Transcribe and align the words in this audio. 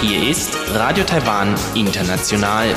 Hier 0.00 0.30
ist 0.30 0.56
Radio 0.74 1.04
Taiwan 1.04 1.54
International. 1.74 2.74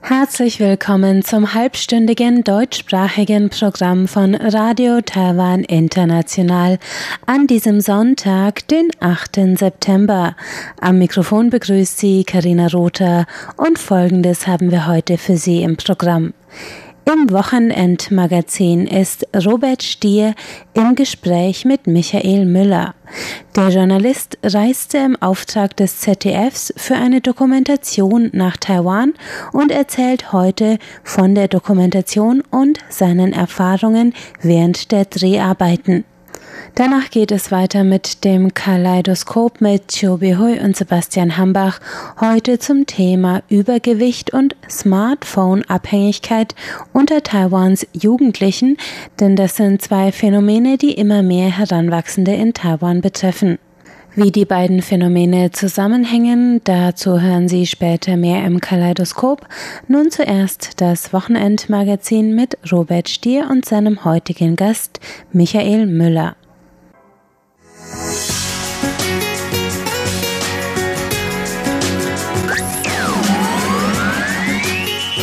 Herzlich 0.00 0.60
willkommen 0.60 1.22
zum 1.22 1.52
halbstündigen 1.52 2.44
deutschsprachigen 2.44 3.50
Programm 3.50 4.08
von 4.08 4.34
Radio 4.34 5.00
Taiwan 5.02 5.64
International 5.64 6.78
an 7.26 7.46
diesem 7.46 7.80
Sonntag, 7.80 8.68
den 8.68 8.88
8. 9.00 9.58
September. 9.58 10.36
Am 10.80 10.98
Mikrofon 10.98 11.50
begrüßt 11.50 11.98
Sie 11.98 12.24
Karina 12.24 12.68
Rother 12.68 13.26
und 13.56 13.78
Folgendes 13.78 14.46
haben 14.46 14.70
wir 14.70 14.86
heute 14.86 15.18
für 15.18 15.36
Sie 15.36 15.62
im 15.62 15.76
Programm. 15.76 16.32
Im 17.08 17.30
Wochenendmagazin 17.30 18.88
ist 18.88 19.28
Robert 19.32 19.84
Stier 19.84 20.34
im 20.74 20.96
Gespräch 20.96 21.64
mit 21.64 21.86
Michael 21.86 22.46
Müller. 22.46 22.96
Der 23.54 23.68
Journalist 23.68 24.36
reiste 24.42 24.98
im 24.98 25.14
Auftrag 25.22 25.76
des 25.76 26.00
ZDFs 26.00 26.74
für 26.76 26.96
eine 26.96 27.20
Dokumentation 27.20 28.30
nach 28.32 28.56
Taiwan 28.56 29.14
und 29.52 29.70
erzählt 29.70 30.32
heute 30.32 30.80
von 31.04 31.36
der 31.36 31.46
Dokumentation 31.46 32.42
und 32.50 32.80
seinen 32.88 33.32
Erfahrungen 33.32 34.12
während 34.42 34.90
der 34.90 35.04
Dreharbeiten. 35.04 36.04
Danach 36.76 37.08
geht 37.08 37.32
es 37.32 37.50
weiter 37.50 37.84
mit 37.84 38.22
dem 38.22 38.52
Kaleidoskop 38.52 39.62
mit 39.62 39.98
Chobi 39.98 40.34
Hui 40.34 40.60
und 40.60 40.76
Sebastian 40.76 41.38
Hambach. 41.38 41.80
Heute 42.20 42.58
zum 42.58 42.84
Thema 42.84 43.42
Übergewicht 43.48 44.34
und 44.34 44.54
Smartphone-Abhängigkeit 44.68 46.54
unter 46.92 47.22
Taiwans 47.22 47.86
Jugendlichen, 47.94 48.76
denn 49.20 49.36
das 49.36 49.56
sind 49.56 49.80
zwei 49.80 50.12
Phänomene, 50.12 50.76
die 50.76 50.92
immer 50.92 51.22
mehr 51.22 51.48
Heranwachsende 51.48 52.34
in 52.34 52.52
Taiwan 52.52 53.00
betreffen. 53.00 53.58
Wie 54.14 54.30
die 54.30 54.44
beiden 54.44 54.82
Phänomene 54.82 55.52
zusammenhängen, 55.52 56.60
dazu 56.64 57.22
hören 57.22 57.48
Sie 57.48 57.64
später 57.64 58.18
mehr 58.18 58.44
im 58.44 58.60
Kaleidoskop. 58.60 59.48
Nun 59.88 60.10
zuerst 60.10 60.78
das 60.82 61.14
Wochenendmagazin 61.14 62.34
mit 62.34 62.58
Robert 62.70 63.08
Stier 63.08 63.48
und 63.50 63.64
seinem 63.64 64.04
heutigen 64.04 64.56
Gast 64.56 65.00
Michael 65.32 65.86
Müller. 65.86 66.36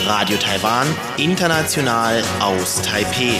Radio 0.05 0.37
Taiwan, 0.37 0.87
international 1.17 2.23
aus 2.39 2.81
Taipeh. 2.81 3.37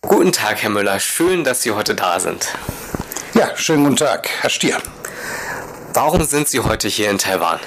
Guten 0.00 0.32
Tag, 0.32 0.62
Herr 0.62 0.70
Müller. 0.70 0.98
Schön, 1.00 1.44
dass 1.44 1.62
Sie 1.62 1.72
heute 1.72 1.94
da 1.94 2.18
sind. 2.18 2.54
Ja, 3.34 3.54
schönen 3.56 3.84
guten 3.84 3.96
Tag, 3.96 4.30
Herr 4.40 4.48
Stier. 4.48 4.78
Warum 5.92 6.24
sind 6.24 6.48
Sie 6.48 6.60
heute 6.60 6.88
hier 6.88 7.10
in 7.10 7.18
Taiwan? 7.18 7.60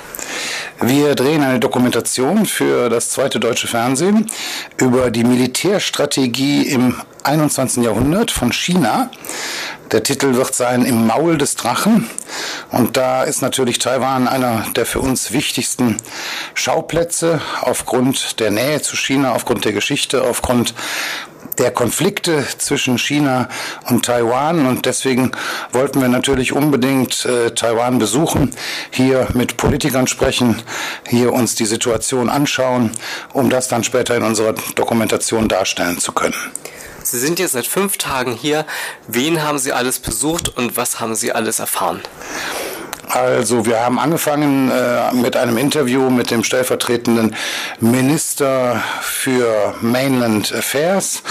Wir 0.79 1.15
drehen 1.15 1.43
eine 1.43 1.59
Dokumentation 1.59 2.45
für 2.45 2.89
das 2.89 3.09
zweite 3.09 3.39
deutsche 3.39 3.67
Fernsehen 3.67 4.31
über 4.77 5.11
die 5.11 5.23
Militärstrategie 5.23 6.63
im 6.63 6.95
21. 7.23 7.83
Jahrhundert 7.83 8.31
von 8.31 8.51
China. 8.51 9.11
Der 9.91 10.03
Titel 10.03 10.35
wird 10.35 10.55
sein 10.55 10.85
Im 10.85 11.05
Maul 11.05 11.37
des 11.37 11.55
Drachen. 11.55 12.09
Und 12.71 12.97
da 12.97 13.23
ist 13.23 13.41
natürlich 13.41 13.77
Taiwan 13.77 14.27
einer 14.27 14.65
der 14.75 14.85
für 14.85 15.01
uns 15.01 15.33
wichtigsten 15.33 15.97
Schauplätze 16.53 17.41
aufgrund 17.61 18.39
der 18.39 18.51
Nähe 18.51 18.81
zu 18.81 18.95
China, 18.95 19.33
aufgrund 19.33 19.65
der 19.65 19.73
Geschichte, 19.73 20.23
aufgrund 20.23 20.73
der 21.61 21.71
Konflikte 21.71 22.43
zwischen 22.57 22.97
China 22.97 23.47
und 23.87 24.05
Taiwan 24.05 24.65
und 24.65 24.85
deswegen 24.87 25.31
wollten 25.71 26.01
wir 26.01 26.07
natürlich 26.07 26.53
unbedingt 26.53 27.23
äh, 27.25 27.51
Taiwan 27.51 27.99
besuchen, 27.99 28.55
hier 28.89 29.27
mit 29.35 29.57
Politikern 29.57 30.07
sprechen, 30.07 30.61
hier 31.07 31.31
uns 31.31 31.53
die 31.53 31.65
Situation 31.65 32.29
anschauen, 32.29 32.91
um 33.31 33.51
das 33.51 33.67
dann 33.67 33.83
später 33.83 34.17
in 34.17 34.23
unserer 34.23 34.53
Dokumentation 34.75 35.47
darstellen 35.47 35.99
zu 35.99 36.11
können. 36.13 36.35
Sie 37.03 37.19
sind 37.19 37.37
jetzt 37.39 37.51
seit 37.51 37.67
fünf 37.67 37.97
Tagen 37.97 38.33
hier. 38.33 38.65
Wen 39.07 39.43
haben 39.43 39.59
Sie 39.59 39.71
alles 39.71 39.99
besucht 39.99 40.49
und 40.49 40.77
was 40.77 40.99
haben 40.99 41.13
Sie 41.13 41.31
alles 41.31 41.59
erfahren? 41.59 42.01
Also 43.13 43.65
wir 43.65 43.83
haben 43.83 43.99
angefangen 43.99 44.71
äh, 44.71 45.13
mit 45.13 45.35
einem 45.35 45.57
Interview 45.57 46.09
mit 46.09 46.31
dem 46.31 46.45
stellvertretenden 46.45 47.35
Minister 47.81 48.81
für 49.01 49.75
Mainland 49.81 50.53
Affairs, 50.53 51.21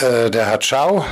äh, 0.00 0.30
der 0.30 0.46
Herr 0.46 0.60
Chao. 0.60 1.04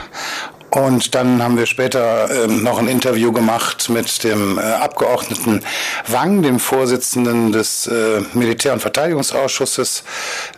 Und 0.71 1.15
dann 1.15 1.43
haben 1.43 1.57
wir 1.57 1.67
später 1.67 2.29
ähm, 2.45 2.63
noch 2.63 2.79
ein 2.79 2.89
Interview 2.89 3.33
gemacht 3.33 3.89
mit 3.89 4.23
dem 4.23 4.59
äh, 4.59 4.63
Abgeordneten 4.63 5.65
Wang, 6.07 6.43
dem 6.43 6.61
Vorsitzenden 6.61 7.53
des 7.53 7.87
äh, 7.87 8.21
Militär- 8.35 8.75
und 8.75 8.81
Verteidigungsausschusses 8.81 10.05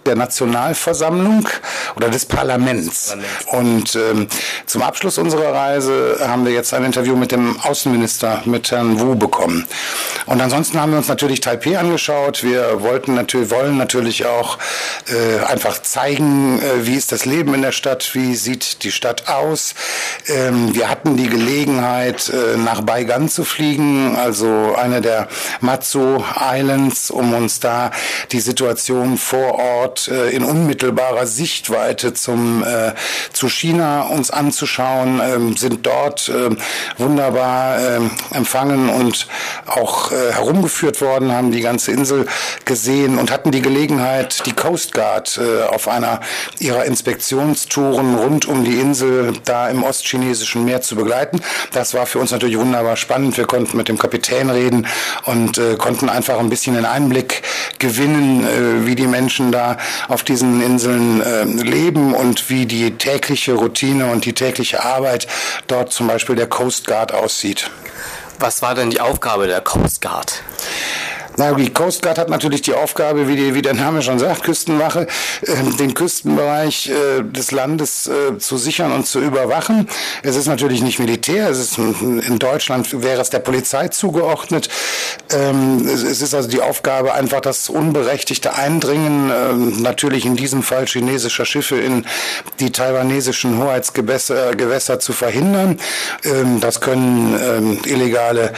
der 0.06 0.16
Nationalversammlung 0.16 1.48
oder 1.94 2.09
des 2.09 2.26
Parlaments. 2.26 3.16
Und 3.53 3.94
ähm, 3.94 4.26
zum 4.66 4.82
Abschluss 4.82 5.19
unserer 5.19 5.53
Reise 5.53 6.19
haben 6.21 6.44
wir 6.44 6.53
jetzt 6.53 6.75
ein 6.75 6.84
Interview 6.84 7.15
mit 7.15 7.31
dem 7.31 7.60
Außenminister, 7.60 8.42
mit 8.47 8.71
Herrn 8.71 8.98
Wu, 8.98 9.15
bekommen. 9.15 9.66
Und 10.27 10.41
ansonsten 10.41 10.81
haben 10.81 10.92
wir 10.92 10.98
uns 10.98 11.09
natürlich 11.09 11.41
Taipei 11.41 11.78
angeschaut. 11.78 12.42
Wir 12.42 12.82
wollten 12.82 13.15
natürlich, 13.15 13.50
wollen 13.50 13.77
natürlich 13.77 14.27
auch 14.27 14.59
äh, 15.09 15.44
einfach 15.44 15.81
zeigen, 15.82 16.60
äh, 16.60 16.87
wie 16.87 16.97
ist 16.97 17.12
das 17.12 17.27
Leben 17.27 17.54
in 17.54 17.62
der 17.62 17.72
Stadt, 17.72 18.10
wie 18.15 18.34
sieht 18.34 18.82
die 18.82 18.92
Stadt 18.92 19.28
aus. 19.28 19.75
Ähm, 20.28 20.74
wir 20.74 20.88
hatten 20.88 21.16
die 21.16 21.28
Gelegenheit, 21.28 22.28
äh, 22.28 22.56
nach 22.56 22.82
Baigan 22.82 23.28
zu 23.28 23.44
fliegen, 23.44 24.16
also 24.16 24.74
eine 24.76 25.00
der 25.00 25.28
Matsu 25.60 26.22
Islands, 26.40 27.10
um 27.10 27.34
uns 27.34 27.60
da 27.60 27.90
die 28.32 28.40
Situation 28.40 29.16
vor 29.16 29.54
Ort 29.54 30.08
äh, 30.08 30.30
in 30.30 30.44
unmittelbarer 30.44 31.26
Sichtweite 31.26 32.14
zum, 32.14 32.62
äh, 32.62 32.92
zu 33.32 33.48
China 33.48 34.02
uns 34.02 34.30
anzuschauen, 34.30 35.20
ähm, 35.22 35.56
sind 35.56 35.86
dort 35.86 36.28
äh, 36.28 36.50
wunderbar 36.98 37.78
äh, 37.78 38.00
empfangen 38.34 38.88
und 38.88 39.26
auch 39.66 40.12
äh, 40.12 40.32
herumgeführt 40.32 41.00
worden, 41.00 41.32
haben 41.32 41.50
die 41.50 41.60
ganze 41.60 41.92
Insel 41.92 42.26
gesehen 42.64 43.18
und 43.18 43.30
hatten 43.30 43.50
die 43.50 43.62
Gelegenheit, 43.62 44.46
die 44.46 44.52
Coast 44.52 44.92
Guard 44.92 45.38
äh, 45.38 45.64
auf 45.64 45.88
einer 45.88 46.20
ihrer 46.58 46.84
Inspektionstouren 46.84 48.14
rund 48.14 48.46
um 48.46 48.64
die 48.64 48.80
Insel 48.80 49.32
da 49.44 49.68
im 49.68 49.82
ostchinesischen 49.90 50.64
Meer 50.64 50.80
zu 50.80 50.94
begleiten. 50.94 51.40
Das 51.72 51.94
war 51.94 52.06
für 52.06 52.20
uns 52.20 52.30
natürlich 52.30 52.56
wunderbar 52.56 52.96
spannend. 52.96 53.36
Wir 53.36 53.46
konnten 53.46 53.76
mit 53.76 53.88
dem 53.88 53.98
Kapitän 53.98 54.48
reden 54.48 54.86
und 55.24 55.58
äh, 55.58 55.76
konnten 55.76 56.08
einfach 56.08 56.38
ein 56.38 56.48
bisschen 56.48 56.76
einen 56.76 56.86
Einblick 56.86 57.42
gewinnen, 57.78 58.46
äh, 58.46 58.86
wie 58.86 58.94
die 58.94 59.08
Menschen 59.08 59.50
da 59.50 59.76
auf 60.08 60.22
diesen 60.22 60.62
Inseln 60.62 61.20
äh, 61.20 61.44
leben 61.44 62.14
und 62.14 62.48
wie 62.48 62.66
die 62.66 62.92
tägliche 62.92 63.54
Routine 63.54 64.06
und 64.06 64.24
die 64.24 64.32
tägliche 64.32 64.84
Arbeit 64.84 65.26
dort 65.66 65.92
zum 65.92 66.06
Beispiel 66.06 66.36
der 66.36 66.46
Coast 66.46 66.86
Guard 66.86 67.12
aussieht. 67.12 67.70
Was 68.38 68.62
war 68.62 68.74
denn 68.74 68.90
die 68.90 69.00
Aufgabe 69.00 69.48
der 69.48 69.60
Coast 69.60 70.00
Guard? 70.00 70.42
Na, 71.40 71.54
die 71.54 71.70
Coast 71.70 72.02
Guard 72.02 72.18
hat 72.18 72.28
natürlich 72.28 72.60
die 72.60 72.74
Aufgabe, 72.74 73.26
wie, 73.26 73.34
die, 73.34 73.54
wie 73.54 73.62
der 73.62 73.72
Name 73.72 74.02
schon 74.02 74.18
sagt, 74.18 74.42
Küstenwache, 74.42 75.06
äh, 75.40 75.76
den 75.78 75.94
Küstenbereich 75.94 76.90
äh, 76.90 77.22
des 77.22 77.50
Landes 77.50 78.08
äh, 78.08 78.36
zu 78.36 78.58
sichern 78.58 78.92
und 78.92 79.06
zu 79.06 79.20
überwachen. 79.20 79.88
Es 80.22 80.36
ist 80.36 80.48
natürlich 80.48 80.82
nicht 80.82 80.98
Militär, 80.98 81.48
es 81.48 81.58
ist 81.58 81.78
in 81.78 82.38
Deutschland 82.38 83.02
wäre 83.02 83.22
es 83.22 83.30
der 83.30 83.38
Polizei 83.38 83.88
zugeordnet. 83.88 84.68
Ähm, 85.32 85.88
es, 85.88 86.02
es, 86.02 86.20
ist 86.20 86.34
also 86.34 86.47
die 86.47 86.60
Aufgabe, 86.60 87.15
einfach 87.15 87.41
das 87.41 87.70
unberechtigte 87.70 88.54
Eindringen, 88.54 89.30
äh, 89.30 89.80
natürlich 89.80 90.26
in 90.26 90.36
diesem 90.36 90.62
Fall 90.62 90.84
chinesischer 90.84 91.47
Schiffe 91.47 91.80
in 91.80 92.04
die 92.59 92.70
taiwanesischen 92.70 93.56
Hoheitsgewässer 93.56 94.54
Gewässer 94.56 95.00
zu 95.00 95.15
verhindern. 95.15 95.80
Ähm, 96.22 96.60
das 96.60 96.82
können 96.82 97.41
ähm, 97.42 97.78
illegale 97.86 98.50
äh, 98.50 98.53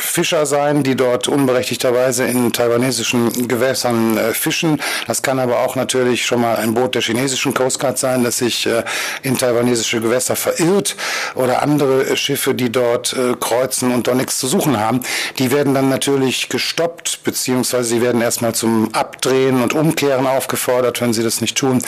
Fischer 0.00 0.46
sein, 0.46 0.82
die 0.82 0.96
dort 0.96 1.28
unberechtigterweise 1.28 1.97
möglicherweise 1.98 2.24
in 2.24 2.52
taiwanesischen 2.52 3.48
Gewässern 3.48 4.16
äh, 4.16 4.32
fischen. 4.32 4.80
Das 5.06 5.22
kann 5.22 5.38
aber 5.38 5.60
auch 5.60 5.76
natürlich 5.76 6.24
schon 6.24 6.40
mal 6.40 6.56
ein 6.56 6.74
Boot 6.74 6.94
der 6.94 7.02
chinesischen 7.02 7.54
Coast 7.54 7.80
Guard 7.80 7.98
sein, 7.98 8.24
das 8.24 8.38
sich 8.38 8.66
äh, 8.66 8.84
in 9.22 9.36
taiwanesische 9.36 10.00
Gewässer 10.00 10.36
verirrt 10.36 10.96
oder 11.34 11.62
andere 11.62 12.16
Schiffe, 12.16 12.54
die 12.54 12.70
dort 12.70 13.12
äh, 13.14 13.34
kreuzen 13.38 13.92
und 13.92 14.06
dort 14.06 14.16
nichts 14.16 14.38
zu 14.38 14.46
suchen 14.46 14.78
haben. 14.78 15.00
Die 15.38 15.50
werden 15.50 15.74
dann 15.74 15.88
natürlich 15.88 16.48
gestoppt, 16.48 17.24
beziehungsweise 17.24 17.88
sie 17.88 18.02
werden 18.02 18.20
erstmal 18.20 18.54
zum 18.54 18.94
Abdrehen 18.94 19.62
und 19.62 19.74
Umkehren 19.74 20.26
aufgefordert, 20.26 21.00
wenn 21.00 21.12
sie 21.12 21.22
das 21.22 21.40
nicht 21.40 21.56
tun. 21.56 21.82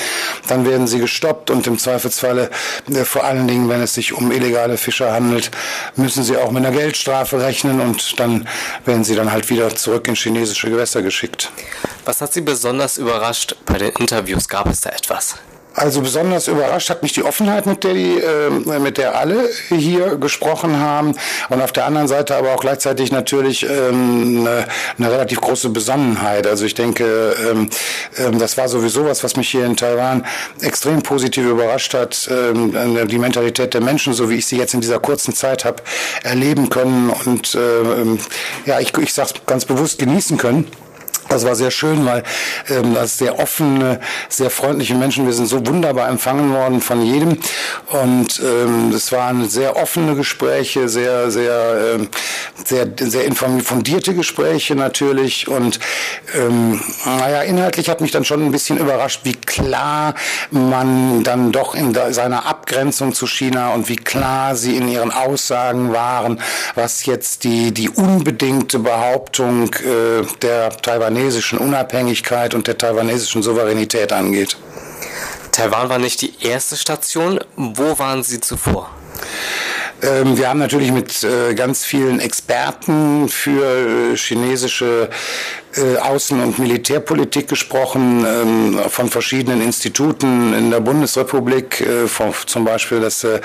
Dann 0.49 0.67
werden 0.67 0.87
sie 0.87 0.99
gestoppt 0.99 1.51
und 1.51 1.67
im 1.67 1.79
Zweifelsfalle, 1.79 2.51
äh, 2.93 3.05
vor 3.05 3.25
allen 3.25 3.47
Dingen, 3.47 3.69
wenn 3.69 3.81
es 3.81 3.95
sich 3.95 4.13
um 4.13 4.33
illegale 4.33 4.77
Fischer 4.77 5.13
handelt, 5.13 5.51
müssen 5.97 6.25
sie 6.25 6.37
auch 6.37 6.51
mit 6.51 6.65
einer 6.65 6.77
Geldstrafe 6.77 7.41
rechnen 7.41 7.81
und 7.81 8.19
dann 8.19 8.49
werden 8.85 9.05
sie 9.05 9.15
dann 9.15 9.33
halt 9.33 9.51
wieder 9.51 9.75
zu 9.75 9.90
zurück 9.91 10.07
in 10.07 10.15
chinesische 10.15 10.71
Gewässer 10.71 11.03
geschickt. 11.03 11.51
Was 12.05 12.21
hat 12.21 12.33
Sie 12.33 12.43
besonders 12.43 12.97
überrascht 12.97 13.57
bei 13.67 13.77
den 13.77 13.91
Interviews? 13.99 14.49
Gab 14.49 14.69
es 14.69 14.83
da 14.83 14.91
etwas? 14.91 15.35
Also 15.81 16.03
besonders 16.03 16.47
überrascht 16.47 16.91
hat 16.91 17.03
mich 17.03 17.15
die 17.15 17.25
Offenheit, 17.25 17.65
mit 17.65 17.85
der 17.85 17.95
die, 17.95 18.19
äh, 18.19 18.79
mit 18.79 18.99
der 18.99 19.19
alle 19.19 19.49
hier 19.71 20.17
gesprochen 20.17 20.79
haben 20.79 21.15
und 21.49 21.63
auf 21.63 21.73
der 21.73 21.87
anderen 21.87 22.07
Seite 22.07 22.37
aber 22.37 22.55
auch 22.55 22.61
gleichzeitig 22.61 23.13
natürlich 23.13 23.63
ähm, 23.63 24.41
eine, 24.41 24.67
eine 24.99 25.11
relativ 25.11 25.41
große 25.41 25.71
Besonnenheit. 25.71 26.47
Also 26.47 26.67
ich 26.67 26.75
denke, 26.75 27.35
ähm, 27.51 27.71
ähm, 28.19 28.39
das 28.39 28.59
war 28.59 28.69
sowieso 28.69 29.07
was, 29.07 29.25
was 29.25 29.37
mich 29.37 29.49
hier 29.49 29.65
in 29.65 29.75
Taiwan 29.75 30.27
extrem 30.61 31.01
positiv 31.03 31.47
überrascht 31.47 31.95
hat. 31.95 32.29
Ähm, 32.31 33.09
die 33.09 33.19
Mentalität 33.19 33.73
der 33.73 33.81
Menschen, 33.81 34.13
so 34.13 34.29
wie 34.29 34.35
ich 34.35 34.47
sie 34.47 34.59
jetzt 34.59 34.75
in 34.75 34.83
dieser 34.83 34.99
kurzen 34.99 35.35
Zeit 35.35 35.65
habe 35.65 35.83
erleben 36.23 36.69
können 36.69 37.09
und 37.25 37.55
äh, 37.55 38.19
ja, 38.67 38.81
ich, 38.81 38.97
ich 38.99 39.15
sage 39.15 39.33
ganz 39.47 39.65
bewusst 39.65 39.99
genießen 39.99 40.37
können. 40.37 40.67
Das 41.31 41.45
war 41.45 41.55
sehr 41.55 41.71
schön, 41.71 42.05
weil 42.07 42.25
ähm, 42.69 42.97
als 42.97 43.19
sehr 43.19 43.39
offene, 43.39 44.01
sehr 44.29 44.51
freundliche 44.51 44.97
Menschen, 44.97 45.27
wir 45.27 45.33
sind 45.33 45.47
so 45.47 45.65
wunderbar 45.65 46.09
empfangen 46.09 46.53
worden 46.53 46.81
von 46.81 47.03
jedem. 47.03 47.39
Und 47.87 48.43
ähm, 48.45 48.93
es 48.93 49.13
waren 49.13 49.49
sehr 49.49 49.77
offene 49.77 50.17
Gespräche, 50.17 50.89
sehr, 50.89 51.31
sehr, 51.31 51.95
ähm, 51.95 52.09
sehr, 52.65 52.89
sehr 52.99 53.33
fundierte 53.33 54.13
Gespräche 54.13 54.75
natürlich. 54.75 55.47
Und 55.47 55.79
ähm, 56.35 56.81
naja, 57.05 57.43
inhaltlich 57.43 57.89
hat 57.89 58.01
mich 58.01 58.11
dann 58.11 58.25
schon 58.25 58.45
ein 58.45 58.51
bisschen 58.51 58.79
überrascht, 58.79 59.21
wie 59.23 59.35
klar 59.35 60.17
man 60.51 61.23
dann 61.23 61.53
doch 61.53 61.77
in 61.77 61.95
seiner 62.11 62.45
Abgrenzung 62.47 63.15
zu 63.15 63.29
China 63.29 63.73
und 63.75 63.89
wie 63.89 63.97
klar 63.97 64.57
sie 64.57 64.77
in 64.77 64.89
ihren 64.89 65.13
Aussagen 65.13 65.93
waren, 65.93 66.41
was 66.75 67.07
jetzt 67.07 67.45
die, 67.45 67.73
die 67.73 67.89
unbedingte 67.89 68.81
Behauptung 68.81 69.73
äh, 69.75 70.27
der 70.43 70.71
Taiwanesen 70.71 71.20
taiwanesischen 71.21 71.59
Unabhängigkeit 71.59 72.55
und 72.55 72.67
der 72.67 72.79
taiwanesischen 72.79 73.43
Souveränität 73.43 74.11
angeht. 74.11 74.57
Taiwan 75.53 75.91
war 75.91 75.99
nicht 75.99 76.23
die 76.23 76.33
erste 76.41 76.77
Station. 76.79 77.39
Wo 77.57 77.99
waren 77.99 78.23
Sie 78.23 78.41
zuvor? 78.41 78.91
Ähm, 80.03 80.37
wir 80.39 80.49
haben 80.49 80.59
natürlich 80.59 80.93
mit 80.93 81.23
äh, 81.25 81.55
ganz 81.55 81.85
vielen 81.85 82.21
Experten 82.21 83.29
für 83.29 84.13
äh, 84.13 84.17
chinesische 84.17 85.11
äh, 85.77 85.99
Außen- 85.99 86.43
und 86.43 86.59
Militärpolitik 86.59 87.49
gesprochen, 87.49 88.25
ähm, 88.27 88.79
von 88.89 89.09
verschiedenen 89.09 89.61
Instituten 89.61 90.53
in 90.53 90.71
der 90.71 90.81
Bundesrepublik, 90.81 91.81
äh, 91.81 92.09
von, 92.09 92.33
zum 92.47 92.65
Beispiel 92.65 93.01
das 93.01 93.23
äh, 93.25 93.41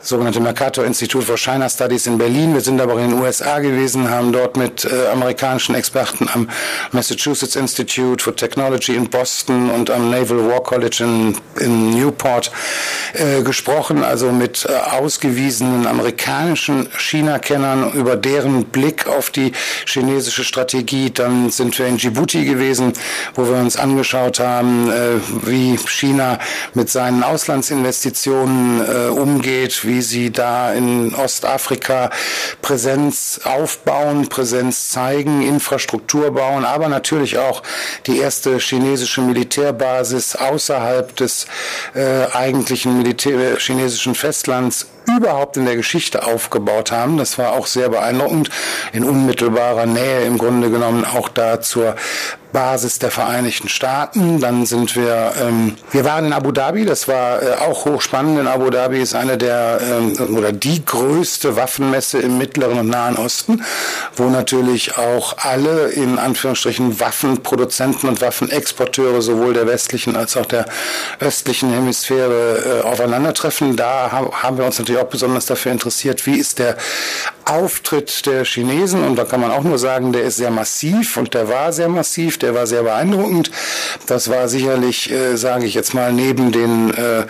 sogenannte 0.00 0.40
Mercator-Institut 0.40 1.24
for 1.24 1.36
China 1.36 1.68
Studies 1.68 2.06
in 2.06 2.18
Berlin. 2.18 2.54
Wir 2.54 2.60
sind 2.60 2.80
aber 2.80 2.94
in 2.94 3.10
den 3.10 3.20
USA 3.20 3.58
gewesen, 3.58 4.08
haben 4.08 4.32
dort 4.32 4.56
mit 4.56 4.84
äh, 4.84 5.08
amerikanischen 5.08 5.74
Experten 5.74 6.28
am 6.32 6.48
Massachusetts 6.92 7.56
Institute 7.56 8.22
for 8.22 8.34
Technology 8.34 8.94
in 8.94 9.10
Boston 9.10 9.70
und 9.70 9.90
am 9.90 10.10
Naval 10.10 10.48
War 10.48 10.62
College 10.62 11.04
in, 11.04 11.36
in 11.62 11.90
Newport 11.90 12.50
gesprochen, 13.44 14.04
also 14.04 14.30
mit 14.30 14.64
äh, 14.66 14.72
amerikanischen 15.86 16.88
China-Kennern 16.96 17.92
über 17.92 18.16
deren 18.16 18.64
Blick 18.64 19.06
auf 19.06 19.30
die 19.30 19.52
chinesische 19.86 20.44
Strategie, 20.44 21.10
dann 21.10 21.50
sind 21.50 21.78
wir 21.78 21.86
in 21.86 21.96
Djibouti 21.96 22.44
gewesen, 22.44 22.92
wo 23.34 23.46
wir 23.46 23.56
uns 23.56 23.76
angeschaut 23.76 24.40
haben, 24.40 24.90
äh, 24.90 25.20
wie 25.46 25.76
China 25.78 26.38
mit 26.74 26.90
seinen 26.90 27.22
Auslandsinvestitionen 27.22 28.80
äh, 28.80 29.08
umgeht, 29.10 29.84
wie 29.84 30.02
sie 30.02 30.30
da 30.30 30.72
in 30.72 31.14
Ostafrika 31.14 32.10
Präsenz 32.62 33.40
aufbauen, 33.44 34.28
Präsenz 34.28 34.90
zeigen, 34.90 35.42
Infrastruktur 35.42 36.32
bauen, 36.32 36.64
aber 36.64 36.88
natürlich 36.88 37.38
auch 37.38 37.62
die 38.06 38.18
erste 38.18 38.58
chinesische 38.58 39.20
Militärbasis 39.20 40.36
außerhalb 40.36 41.14
des 41.16 41.46
äh, 41.94 42.26
eigentlichen 42.32 42.98
Militär 42.98 43.56
chinesischen 43.58 44.14
Festlands 44.14 44.86
überhaupt 45.16 45.56
in 45.56 45.64
der 45.64 45.76
Geschichte 45.76 46.24
aufgebaut 46.24 46.92
haben. 46.92 47.16
Das 47.16 47.38
war 47.38 47.52
auch 47.52 47.66
sehr 47.66 47.88
beeindruckend. 47.88 48.50
In 48.92 49.04
unmittelbarer 49.04 49.86
Nähe 49.86 50.22
im 50.22 50.38
Grunde 50.38 50.70
genommen 50.70 51.04
auch 51.04 51.28
da 51.28 51.60
zur 51.60 51.96
Basis 52.52 52.98
der 52.98 53.10
Vereinigten 53.10 53.68
Staaten. 53.68 54.40
Dann 54.40 54.66
sind 54.66 54.96
wir, 54.96 55.32
ähm, 55.40 55.76
wir 55.90 56.04
waren 56.04 56.26
in 56.26 56.32
Abu 56.32 56.52
Dhabi, 56.52 56.84
das 56.84 57.08
war 57.08 57.42
äh, 57.42 57.54
auch 57.54 57.84
hochspannend. 57.84 58.38
In 58.38 58.46
Abu 58.46 58.70
Dhabi 58.70 59.00
ist 59.00 59.14
eine 59.14 59.38
der 59.38 59.80
ähm, 59.82 60.36
oder 60.36 60.52
die 60.52 60.84
größte 60.84 61.56
Waffenmesse 61.56 62.18
im 62.18 62.38
Mittleren 62.38 62.78
und 62.78 62.88
Nahen 62.88 63.16
Osten, 63.16 63.62
wo 64.16 64.24
natürlich 64.24 64.96
auch 64.98 65.36
alle 65.38 65.88
in 65.90 66.18
Anführungsstrichen 66.18 67.00
Waffenproduzenten 67.00 68.08
und 68.08 68.20
Waffenexporteure 68.20 69.22
sowohl 69.22 69.54
der 69.54 69.66
westlichen 69.66 70.16
als 70.16 70.36
auch 70.36 70.46
der 70.46 70.66
östlichen 71.20 71.72
Hemisphäre 71.72 72.82
äh, 72.82 72.86
aufeinandertreffen. 72.86 73.76
Da 73.76 74.10
haben 74.12 74.58
wir 74.58 74.64
uns 74.64 74.78
natürlich 74.78 75.00
auch 75.00 75.08
besonders 75.08 75.46
dafür 75.46 75.72
interessiert, 75.72 76.26
wie 76.26 76.38
ist 76.38 76.58
der 76.58 76.76
Auftritt 77.50 78.26
der 78.26 78.44
Chinesen 78.44 79.02
und 79.04 79.16
da 79.16 79.24
kann 79.24 79.40
man 79.40 79.50
auch 79.50 79.64
nur 79.64 79.78
sagen, 79.78 80.12
der 80.12 80.22
ist 80.22 80.36
sehr 80.36 80.50
massiv 80.50 81.16
und 81.16 81.34
der 81.34 81.48
war 81.48 81.72
sehr 81.72 81.88
massiv 81.88 82.38
der 82.38 82.54
war 82.54 82.66
sehr 82.66 82.82
beeindruckend. 82.82 83.50
Das 84.06 84.30
war 84.30 84.48
sicherlich, 84.48 85.10
äh, 85.10 85.36
sage 85.36 85.66
ich 85.66 85.74
jetzt 85.74 85.94
mal, 85.94 86.12
neben 86.12 86.52
den 86.52 86.92
äh, 86.94 87.26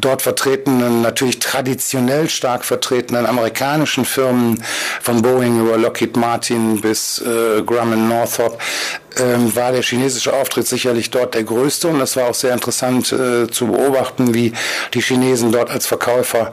dort 0.00 0.22
vertretenen, 0.22 1.02
natürlich 1.02 1.38
traditionell 1.38 2.28
stark 2.28 2.64
vertretenen 2.64 3.26
amerikanischen 3.26 4.04
Firmen 4.04 4.62
von 5.00 5.22
Boeing 5.22 5.60
über 5.60 5.76
Lockheed 5.76 6.16
Martin 6.16 6.80
bis 6.80 7.20
äh, 7.20 7.62
Grumman 7.62 8.08
Northrop, 8.08 8.58
ähm, 9.18 9.54
war 9.54 9.72
der 9.72 9.82
chinesische 9.82 10.32
Auftritt 10.32 10.66
sicherlich 10.66 11.10
dort 11.10 11.34
der 11.34 11.44
größte 11.44 11.88
und 11.88 11.98
das 11.98 12.16
war 12.16 12.28
auch 12.28 12.34
sehr 12.34 12.52
interessant 12.52 13.12
äh, 13.12 13.48
zu 13.48 13.66
beobachten, 13.68 14.34
wie 14.34 14.52
die 14.94 15.00
Chinesen 15.00 15.52
dort 15.52 15.70
als 15.70 15.86
Verkäufer 15.86 16.52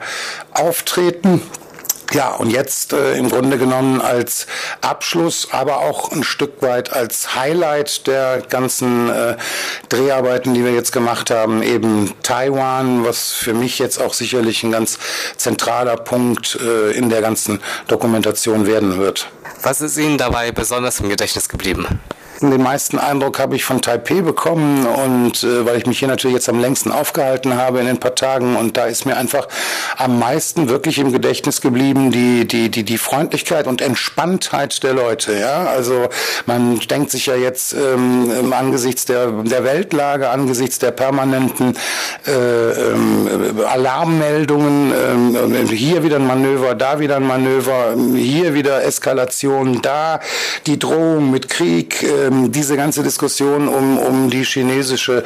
auftreten. 0.52 1.42
Ja, 2.12 2.34
und 2.36 2.50
jetzt 2.50 2.92
äh, 2.92 3.16
im 3.16 3.28
Grunde 3.28 3.58
genommen 3.58 4.00
als 4.00 4.46
Abschluss, 4.80 5.48
aber 5.50 5.78
auch 5.78 6.12
ein 6.12 6.22
Stück 6.22 6.62
weit 6.62 6.92
als 6.92 7.34
Highlight 7.34 8.06
der 8.06 8.42
ganzen 8.48 9.10
äh, 9.10 9.36
Dreharbeiten, 9.88 10.54
die 10.54 10.64
wir 10.64 10.72
jetzt 10.72 10.92
gemacht 10.92 11.30
haben, 11.30 11.62
eben 11.62 12.14
Taiwan, 12.22 13.04
was 13.04 13.32
für 13.32 13.54
mich 13.54 13.78
jetzt 13.78 14.00
auch 14.00 14.14
sicherlich 14.14 14.62
ein 14.62 14.70
ganz 14.70 14.98
zentraler 15.36 15.96
Punkt 15.96 16.58
äh, 16.60 16.92
in 16.92 17.10
der 17.10 17.22
ganzen 17.22 17.60
Dokumentation 17.88 18.66
werden 18.66 18.98
wird. 18.98 19.28
Was 19.62 19.80
ist 19.80 19.96
Ihnen 19.96 20.16
dabei 20.16 20.52
besonders 20.52 21.00
im 21.00 21.08
Gedächtnis 21.08 21.48
geblieben? 21.48 22.00
Den 22.40 22.62
meisten 22.62 22.98
Eindruck 22.98 23.38
habe 23.38 23.56
ich 23.56 23.64
von 23.64 23.80
Taipei 23.80 24.20
bekommen 24.20 24.86
und 24.86 25.42
äh, 25.42 25.64
weil 25.64 25.78
ich 25.78 25.86
mich 25.86 25.98
hier 26.00 26.08
natürlich 26.08 26.34
jetzt 26.34 26.48
am 26.50 26.60
längsten 26.60 26.92
aufgehalten 26.92 27.56
habe 27.56 27.80
in 27.80 27.86
den 27.86 27.98
paar 27.98 28.14
Tagen 28.14 28.56
und 28.56 28.76
da 28.76 28.84
ist 28.84 29.06
mir 29.06 29.16
einfach 29.16 29.48
am 29.96 30.18
meisten 30.18 30.68
wirklich 30.68 30.98
im 30.98 31.12
Gedächtnis 31.12 31.62
geblieben 31.62 32.10
die 32.10 32.46
die 32.46 32.70
die 32.70 32.82
die 32.82 32.98
Freundlichkeit 32.98 33.66
und 33.66 33.80
Entspanntheit 33.80 34.82
der 34.82 34.92
Leute. 34.92 35.38
Ja, 35.38 35.64
also 35.64 36.08
man 36.44 36.78
denkt 36.80 37.10
sich 37.10 37.24
ja 37.26 37.36
jetzt 37.36 37.72
ähm, 37.72 38.52
angesichts 38.52 39.06
der 39.06 39.28
der 39.28 39.64
Weltlage, 39.64 40.28
angesichts 40.28 40.78
der 40.78 40.90
permanenten 40.90 41.74
äh, 42.26 42.32
äh, 42.32 43.64
Alarmmeldungen, 43.66 44.92
äh, 44.92 45.74
hier 45.74 46.02
wieder 46.02 46.16
ein 46.16 46.26
Manöver, 46.26 46.74
da 46.74 47.00
wieder 47.00 47.16
ein 47.16 47.26
Manöver, 47.26 47.94
hier 48.14 48.52
wieder 48.52 48.84
Eskalation, 48.84 49.80
da 49.80 50.20
die 50.66 50.78
Drohung 50.78 51.30
mit 51.30 51.48
Krieg. 51.48 52.02
Äh, 52.02 52.25
ähm, 52.26 52.52
diese 52.52 52.76
ganze 52.76 53.02
Diskussion 53.02 53.68
um, 53.68 53.98
um 53.98 54.30
die 54.30 54.44
chinesische, 54.44 55.24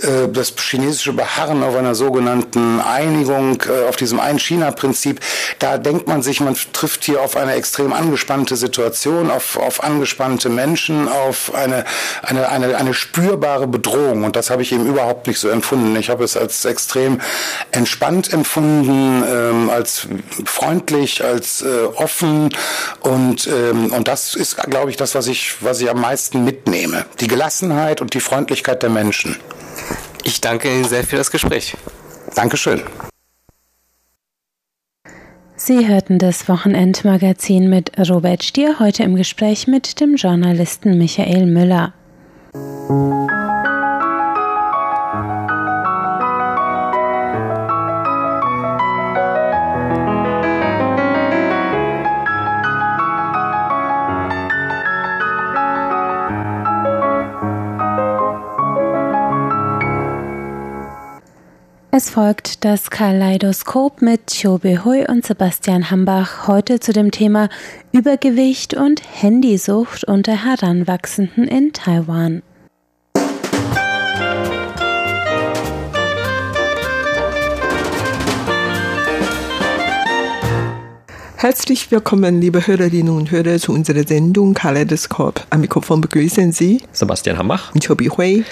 äh, 0.00 0.28
das 0.32 0.54
chinesische 0.58 1.12
Beharren 1.12 1.62
auf 1.62 1.76
einer 1.76 1.94
sogenannten 1.94 2.80
Einigung, 2.80 3.62
äh, 3.62 3.88
auf 3.88 3.96
diesem 3.96 4.20
Ein-China-Prinzip, 4.20 5.20
da 5.58 5.78
denkt 5.78 6.08
man 6.08 6.22
sich, 6.22 6.40
man 6.40 6.56
trifft 6.72 7.04
hier 7.04 7.20
auf 7.20 7.36
eine 7.36 7.54
extrem 7.54 7.92
angespannte 7.92 8.56
Situation, 8.56 9.30
auf, 9.30 9.56
auf 9.56 9.82
angespannte 9.82 10.48
Menschen, 10.48 11.08
auf 11.08 11.54
eine, 11.54 11.84
eine, 12.22 12.48
eine, 12.48 12.76
eine 12.76 12.94
spürbare 12.94 13.66
Bedrohung. 13.66 14.24
Und 14.24 14.36
das 14.36 14.50
habe 14.50 14.62
ich 14.62 14.72
eben 14.72 14.86
überhaupt 14.86 15.26
nicht 15.26 15.38
so 15.38 15.48
empfunden. 15.48 15.94
Ich 15.96 16.10
habe 16.10 16.24
es 16.24 16.36
als 16.36 16.64
extrem 16.64 17.20
entspannt 17.70 18.32
empfunden, 18.32 19.24
ähm, 19.26 19.70
als 19.70 20.06
freundlich, 20.44 21.24
als 21.24 21.62
äh, 21.62 21.84
offen 21.94 22.50
und, 23.00 23.46
ähm, 23.46 23.92
und 23.92 24.08
das 24.08 24.34
ist, 24.34 24.56
glaube 24.56 24.90
ich, 24.90 24.96
das, 24.96 25.14
was 25.14 25.26
ich, 25.26 25.62
was 25.62 25.80
ich 25.80 25.90
am 25.90 26.00
meisten 26.00 26.31
meisten 26.32 26.44
mitnehme. 26.44 27.04
Die 27.20 27.28
Gelassenheit 27.28 28.00
und 28.00 28.14
die 28.14 28.20
Freundlichkeit 28.20 28.82
der 28.82 28.90
Menschen. 28.90 29.36
Ich 30.24 30.40
danke 30.40 30.68
Ihnen 30.68 30.84
sehr 30.84 31.04
für 31.04 31.16
das 31.16 31.30
Gespräch. 31.30 31.76
Dankeschön. 32.34 32.82
Sie 35.56 35.86
hörten 35.86 36.18
das 36.18 36.48
Wochenendmagazin 36.48 37.70
mit 37.70 37.92
Robert 38.10 38.42
Stier 38.42 38.80
heute 38.80 39.04
im 39.04 39.14
Gespräch 39.14 39.68
mit 39.68 40.00
dem 40.00 40.16
Journalisten 40.16 40.98
Michael 40.98 41.46
Müller. 41.46 41.92
Folgt 62.10 62.64
das 62.64 62.90
Kaleidoskop 62.90 64.02
mit 64.02 64.32
Chobe 64.40 64.84
Hui 64.84 65.04
und 65.08 65.26
Sebastian 65.26 65.90
Hambach 65.90 66.46
heute 66.46 66.80
zu 66.80 66.92
dem 66.92 67.10
Thema 67.10 67.48
Übergewicht 67.92 68.74
und 68.74 69.02
Handysucht 69.20 70.04
unter 70.04 70.44
Heranwachsenden 70.44 71.48
in 71.48 71.72
Taiwan. 71.72 72.42
Herzlich 81.36 81.90
willkommen, 81.90 82.40
liebe 82.40 82.66
Hörerinnen 82.66 83.16
und 83.16 83.30
Hörer, 83.32 83.58
zu 83.58 83.72
unserer 83.72 84.06
Sendung 84.06 84.54
Kaleidoskop. 84.54 85.44
Am 85.50 85.60
Mikrofon 85.60 86.00
begrüßen 86.00 86.52
Sie 86.52 86.82
Sebastian 86.92 87.36
Hambach 87.36 87.74
und 87.74 87.84
Chobi 87.84 88.08
Hui. 88.08 88.44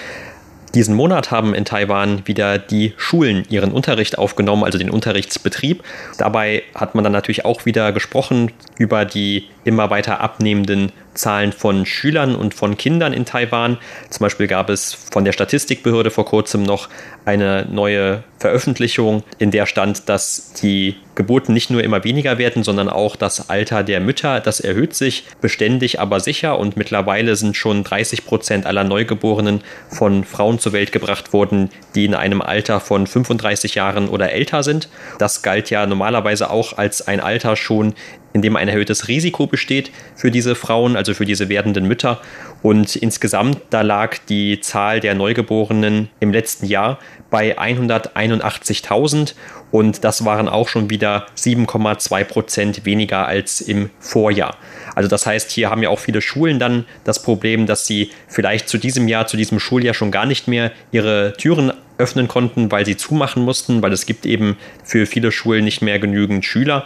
Diesen 0.73 0.95
Monat 0.95 1.31
haben 1.31 1.53
in 1.53 1.65
Taiwan 1.65 2.25
wieder 2.27 2.57
die 2.57 2.93
Schulen 2.95 3.43
ihren 3.49 3.73
Unterricht 3.73 4.17
aufgenommen, 4.17 4.63
also 4.63 4.77
den 4.77 4.89
Unterrichtsbetrieb. 4.89 5.83
Dabei 6.17 6.63
hat 6.73 6.95
man 6.95 7.03
dann 7.03 7.11
natürlich 7.11 7.43
auch 7.43 7.65
wieder 7.65 7.91
gesprochen 7.91 8.51
über 8.77 9.03
die 9.03 9.47
immer 9.65 9.89
weiter 9.89 10.21
abnehmenden 10.21 10.93
Zahlen 11.13 11.51
von 11.51 11.85
Schülern 11.85 12.35
und 12.35 12.53
von 12.53 12.77
Kindern 12.77 13.11
in 13.11 13.25
Taiwan. 13.25 13.77
Zum 14.09 14.23
Beispiel 14.23 14.47
gab 14.47 14.69
es 14.69 14.93
von 14.93 15.25
der 15.25 15.33
Statistikbehörde 15.33 16.09
vor 16.09 16.25
kurzem 16.25 16.63
noch 16.63 16.87
eine 17.25 17.67
neue 17.69 18.23
Veröffentlichung, 18.39 19.23
in 19.39 19.51
der 19.51 19.65
stand, 19.65 20.07
dass 20.07 20.53
die 20.53 20.95
Geburten 21.21 21.53
nicht 21.53 21.69
nur 21.69 21.83
immer 21.83 22.03
weniger 22.03 22.39
werden, 22.39 22.63
sondern 22.63 22.89
auch 22.89 23.15
das 23.15 23.51
Alter 23.51 23.83
der 23.83 23.99
Mütter, 23.99 24.39
das 24.39 24.59
erhöht 24.59 24.95
sich 24.95 25.25
beständig, 25.39 25.99
aber 25.99 26.19
sicher 26.19 26.57
und 26.57 26.77
mittlerweile 26.77 27.35
sind 27.35 27.55
schon 27.55 27.83
30 27.83 28.25
Prozent 28.25 28.65
aller 28.65 28.83
Neugeborenen 28.83 29.61
von 29.87 30.23
Frauen 30.23 30.57
zur 30.57 30.73
Welt 30.73 30.91
gebracht 30.91 31.31
worden, 31.31 31.69
die 31.93 32.05
in 32.05 32.15
einem 32.15 32.41
Alter 32.41 32.79
von 32.79 33.05
35 33.05 33.75
Jahren 33.75 34.09
oder 34.09 34.31
älter 34.31 34.63
sind. 34.63 34.89
Das 35.19 35.43
galt 35.43 35.69
ja 35.69 35.85
normalerweise 35.85 36.49
auch 36.49 36.79
als 36.79 37.07
ein 37.07 37.19
Alter 37.19 37.55
schon, 37.55 37.93
in 38.33 38.41
dem 38.41 38.55
ein 38.55 38.67
erhöhtes 38.67 39.07
Risiko 39.07 39.45
besteht 39.45 39.91
für 40.15 40.31
diese 40.31 40.55
Frauen, 40.55 40.95
also 40.95 41.13
für 41.13 41.25
diese 41.25 41.49
werdenden 41.49 41.87
Mütter. 41.87 42.21
Und 42.61 42.95
insgesamt, 42.95 43.59
da 43.69 43.81
lag 43.81 44.17
die 44.29 44.61
Zahl 44.61 44.99
der 44.99 45.15
Neugeborenen 45.15 46.09
im 46.19 46.31
letzten 46.31 46.65
Jahr 46.65 46.99
bei 47.29 47.57
181.000 47.59 49.33
und 49.71 50.03
das 50.03 50.25
waren 50.25 50.47
auch 50.47 50.67
schon 50.67 50.89
wieder 50.89 51.25
7,2 51.37 52.23
Prozent 52.25 52.85
weniger 52.85 53.27
als 53.27 53.61
im 53.61 53.89
Vorjahr. 53.99 54.57
Also 54.95 55.09
das 55.09 55.25
heißt, 55.25 55.51
hier 55.51 55.69
haben 55.69 55.81
ja 55.81 55.89
auch 55.89 55.99
viele 55.99 56.21
Schulen 56.21 56.59
dann 56.59 56.85
das 57.03 57.21
Problem, 57.21 57.65
dass 57.65 57.85
sie 57.85 58.11
vielleicht 58.27 58.67
zu 58.67 58.77
diesem 58.77 59.07
Jahr, 59.07 59.27
zu 59.27 59.37
diesem 59.37 59.59
Schuljahr 59.59 59.93
schon 59.93 60.11
gar 60.11 60.25
nicht 60.25 60.47
mehr 60.47 60.71
ihre 60.91 61.33
Türen 61.37 61.71
öffnen 61.97 62.27
konnten, 62.27 62.71
weil 62.71 62.85
sie 62.85 62.97
zumachen 62.97 63.43
mussten, 63.43 63.81
weil 63.81 63.93
es 63.93 64.05
gibt 64.05 64.25
eben 64.25 64.57
für 64.83 65.05
viele 65.05 65.31
Schulen 65.31 65.63
nicht 65.63 65.81
mehr 65.81 65.99
genügend 65.99 66.43
Schüler. 66.43 66.85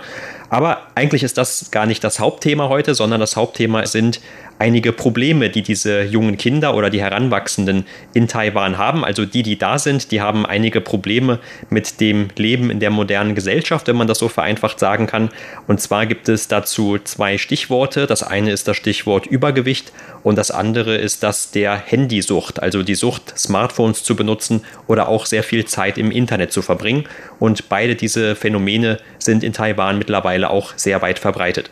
Aber 0.56 0.84
eigentlich 0.96 1.22
ist 1.24 1.38
das 1.38 1.70
gar 1.72 1.86
nicht 1.86 2.02
das 2.02 2.22
Hauptthema 2.22 2.70
heute, 2.70 2.96
sondern 2.96 3.20
das 3.20 3.36
Hauptthema 3.36 3.86
sind 3.88 4.22
einige 4.58 4.94
Probleme, 4.94 5.50
die 5.50 5.62
diese 5.62 6.04
jungen 6.04 6.38
Kinder 6.38 6.76
oder 6.76 6.90
die 6.90 7.02
Heranwachsenden 7.02 7.86
in 8.14 8.30
Taiwan 8.30 8.78
haben. 8.78 9.04
Also 9.04 9.26
die, 9.26 9.44
die 9.44 9.58
da 9.58 9.78
sind, 9.80 10.12
die 10.12 10.22
haben 10.22 10.46
einige 10.46 10.80
Probleme 10.80 11.40
mit 11.70 12.00
dem 12.00 12.30
Leben 12.38 12.70
in 12.70 12.80
der 12.80 12.90
modernen 12.90 13.36
Gesellschaft, 13.36 13.90
wenn 13.90 13.98
man 13.98 14.08
das 14.08 14.20
so 14.20 14.30
vereinfacht 14.30 14.80
sagen 14.80 15.08
kann. 15.08 15.30
Und 15.68 15.82
zwar 15.82 16.06
gibt 16.06 16.30
es 16.30 16.48
dazu 16.48 17.00
zwei 17.00 17.38
Stichworte. 17.38 18.08
Das 18.08 18.24
eine 18.24 18.54
ist 18.54 18.70
das 18.70 18.78
Stichwort 18.78 19.26
Übergewicht 19.26 19.92
und 20.26 20.40
das 20.40 20.50
andere 20.50 20.96
ist 20.96 21.22
das 21.22 21.52
der 21.52 21.76
Handysucht, 21.78 22.60
also 22.60 22.82
die 22.82 22.96
Sucht, 22.96 23.38
Smartphones 23.38 24.04
zu 24.04 24.16
benutzen 24.16 24.64
oder 24.88 25.08
auch 25.08 25.28
sehr 25.28 25.44
viel 25.44 25.66
Zeit 25.66 26.00
im 26.00 26.10
Internet 26.10 26.52
zu 26.52 26.64
verbringen. 26.64 27.04
Und 27.38 27.70
beide 27.70 27.94
diese 27.96 28.36
Phänomene 28.36 28.98
sind 29.20 29.44
in 29.44 29.54
Taiwan 29.54 30.00
mittlerweile 30.00 30.50
auch 30.50 30.74
sehr 30.78 31.04
weit 31.04 31.20
verbreitet. 31.20 31.70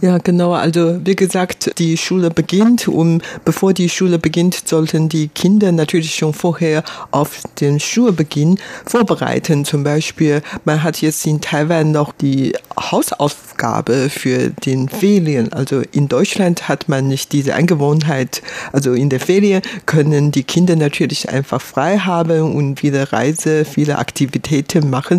Ja, 0.00 0.18
genau. 0.18 0.52
Also 0.52 0.98
wie 1.04 1.14
gesagt, 1.14 1.78
die 1.78 1.96
Schule 1.96 2.30
beginnt 2.30 2.88
und 2.88 3.22
bevor 3.44 3.74
die 3.74 3.88
Schule 3.88 4.18
beginnt, 4.18 4.66
sollten 4.66 5.08
die 5.08 5.28
Kinder 5.28 5.72
natürlich 5.72 6.14
schon 6.14 6.32
vorher 6.32 6.82
auf 7.10 7.42
den 7.60 7.80
Schulbeginn 7.80 8.58
vorbereiten. 8.86 9.64
Zum 9.64 9.84
Beispiel, 9.84 10.42
man 10.64 10.82
hat 10.82 11.02
jetzt 11.02 11.26
in 11.26 11.40
Taiwan 11.40 11.92
noch 11.92 12.12
die 12.12 12.54
Hausaufgabe 12.78 14.08
für 14.08 14.50
den 14.50 14.88
Ferien. 14.88 15.52
Also 15.52 15.82
in 15.92 16.08
Deutschland 16.08 16.68
hat 16.68 16.88
man 16.88 17.08
nicht 17.08 17.32
diese 17.32 17.54
Angewohnheit. 17.54 18.42
Also 18.72 18.94
in 18.94 19.10
der 19.10 19.20
Ferien 19.20 19.62
können 19.86 20.32
die 20.32 20.44
Kinder 20.44 20.76
natürlich 20.76 21.28
einfach 21.28 21.60
frei 21.60 21.98
haben 21.98 22.54
und 22.54 22.82
wieder 22.82 23.12
Reise, 23.12 23.64
viele 23.64 23.98
Aktivitäten 23.98 24.88
machen. 24.88 25.18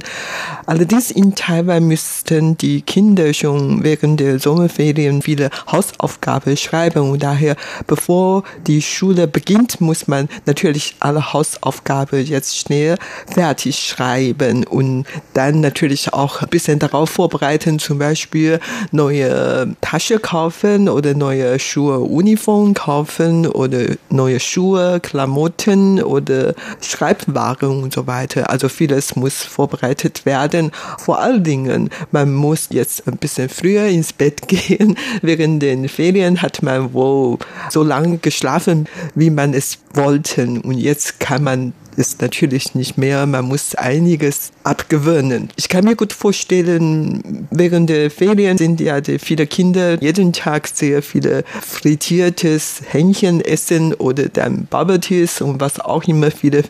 Allerdings 0.66 1.12
in 1.12 1.36
Taiwan 1.36 1.88
müssten 1.88 2.58
die 2.58 2.82
Kinder 2.82 3.34
schon 3.34 3.84
während 3.84 4.20
der 4.20 4.40
Sommerferien 4.42 5.22
viele 5.22 5.50
Hausaufgaben 5.72 6.58
schreiben 6.58 7.12
und 7.12 7.24
daher, 7.24 7.56
bevor 7.88 8.44
die 8.68 8.82
Schule 8.82 9.28
beginnt, 9.28 9.82
muss 9.82 10.08
man 10.08 10.28
natürlich 10.46 10.96
alle 11.00 11.34
Hausaufgaben 11.34 12.26
jetzt 12.26 12.58
schnell 12.58 12.98
fertig 13.28 13.78
schreiben 13.80 14.66
und 14.66 15.06
dann 15.34 15.62
natürlich 15.62 16.14
auch 16.14 16.42
ein 16.42 16.50
bisschen 16.50 16.80
darauf 16.80 17.10
vorbereiten, 17.10 17.80
zum 17.80 18.00
Beispiel 18.00 18.60
neue 18.92 19.76
Tasche 19.82 20.20
kaufen 20.20 20.90
oder 20.90 21.14
neue 21.14 21.60
Schuhe, 21.60 22.00
Uniform 22.00 22.74
kaufen 22.74 23.48
oder 23.48 23.96
neue 24.10 24.40
Schuhe, 24.40 25.00
Klamotten 25.02 26.02
oder 26.02 26.54
Schreibwaren 26.82 27.84
und 27.84 27.94
so 27.94 28.08
weiter. 28.08 28.50
Also 28.50 28.70
vieles 28.70 29.16
muss 29.16 29.44
vorbereitet 29.44 30.26
werden. 30.26 30.72
Vor 30.98 31.20
allen 31.20 31.44
Dingen, 31.44 31.90
man 32.12 32.34
muss 32.34 32.68
jetzt 32.72 33.08
ein 33.08 33.18
bisschen 33.18 33.50
früher 33.50 33.86
ins 33.86 34.14
Bett 34.14 34.31
Bett 34.32 34.48
gehen. 34.48 34.98
Während 35.22 35.62
den 35.62 35.90
Ferien 35.90 36.42
hat 36.42 36.64
man 36.64 36.94
wohl 36.94 37.38
so 37.70 37.84
lange 37.84 38.18
geschlafen, 38.18 38.88
wie 39.16 39.30
man 39.30 39.54
es 39.54 39.80
wollte. 39.94 40.48
Und 40.64 40.78
jetzt 40.78 41.20
kann 41.20 41.44
man 41.44 41.74
ist 41.96 42.22
natürlich 42.22 42.76
nicht 42.76 42.98
mehr. 42.98 43.26
Man 43.26 43.46
muss 43.46 43.76
einiges 43.76 44.52
abgewöhnen. 44.64 45.50
Ich 45.56 45.70
kann 45.70 45.86
mir 45.86 45.96
gut 45.96 46.14
vorstellen, 46.14 47.48
während 47.52 47.90
der 47.90 48.12
Ferien 48.12 48.58
sind 48.58 48.80
ja 48.80 49.00
viele 49.20 49.48
Kinder 49.48 50.02
jeden 50.02 50.34
Tag 50.34 50.68
sehr 50.68 51.02
viele 51.02 51.44
frittiertes 51.62 52.82
Hähnchen 52.92 53.42
essen 53.42 53.94
oder 53.94 54.30
dann 54.30 54.68
Teas 55.02 55.42
und 55.42 55.60
was 55.60 55.80
auch 55.80 56.04
immer 56.06 56.32
viele 56.32 56.64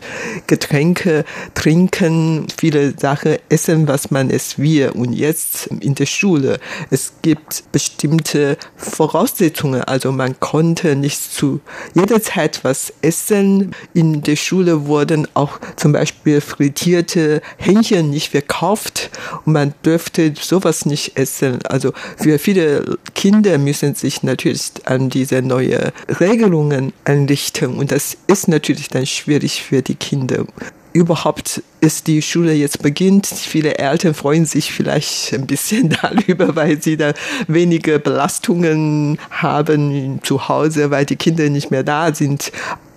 Getränke 0.46 1.24
trinken, 1.54 2.46
viele 2.56 2.94
Sachen 2.98 3.36
essen, 3.48 3.88
was 3.88 4.10
man 4.10 4.30
es 4.30 4.58
will. 4.58 4.90
Und 4.90 5.12
jetzt 5.12 5.68
in 5.80 5.94
der 5.94 6.06
Schule, 6.06 6.58
es 6.90 7.14
gibt 7.22 7.64
bestimmte 7.72 8.56
Voraussetzungen. 8.76 9.82
Also 9.82 10.12
man 10.12 10.38
konnte 10.40 10.96
nicht 10.96 11.32
zu 11.32 11.60
jeder 11.94 12.22
Zeit 12.22 12.64
was 12.64 12.92
essen. 13.02 13.72
In 13.94 14.22
der 14.22 14.36
Schule 14.36 14.86
wurde 14.86 15.11
wurden 15.12 15.28
auch 15.34 15.60
zum 15.76 15.92
Beispiel 15.92 16.40
frittierte 16.40 17.42
Hähnchen 17.58 18.10
nicht 18.10 18.30
verkauft 18.30 19.10
und 19.44 19.52
man 19.52 19.74
dürfte 19.84 20.32
sowas 20.40 20.86
nicht 20.86 21.18
essen. 21.18 21.58
Also 21.64 21.92
für 22.16 22.38
viele 22.38 22.98
Kinder 23.14 23.58
müssen 23.58 23.94
sich 23.94 24.22
natürlich 24.22 24.62
an 24.84 25.10
diese 25.10 25.42
neuen 25.42 25.92
Regelungen 26.18 26.92
einrichten 27.04 27.76
und 27.78 27.92
das 27.92 28.16
ist 28.26 28.48
natürlich 28.48 28.88
dann 28.88 29.06
schwierig 29.06 29.62
für 29.62 29.82
die 29.82 29.96
Kinder 29.96 30.46
überhaupt 30.94 31.62
ist 31.80 32.06
die 32.06 32.20
Schule 32.20 32.52
jetzt 32.52 32.82
beginnt. 32.82 33.26
Viele 33.26 33.78
Eltern 33.78 34.12
freuen 34.12 34.44
sich 34.44 34.72
vielleicht 34.72 35.32
ein 35.32 35.46
bisschen 35.46 35.88
darüber, 36.02 36.54
weil 36.54 36.82
sie 36.82 36.98
da 36.98 37.14
wenige 37.48 37.98
Belastungen 37.98 39.18
haben 39.30 40.20
zu 40.22 40.48
Hause, 40.48 40.90
weil 40.90 41.06
die 41.06 41.16
Kinder 41.16 41.48
nicht 41.48 41.70
mehr 41.70 41.82
da 41.82 42.14
sind. 42.14 42.52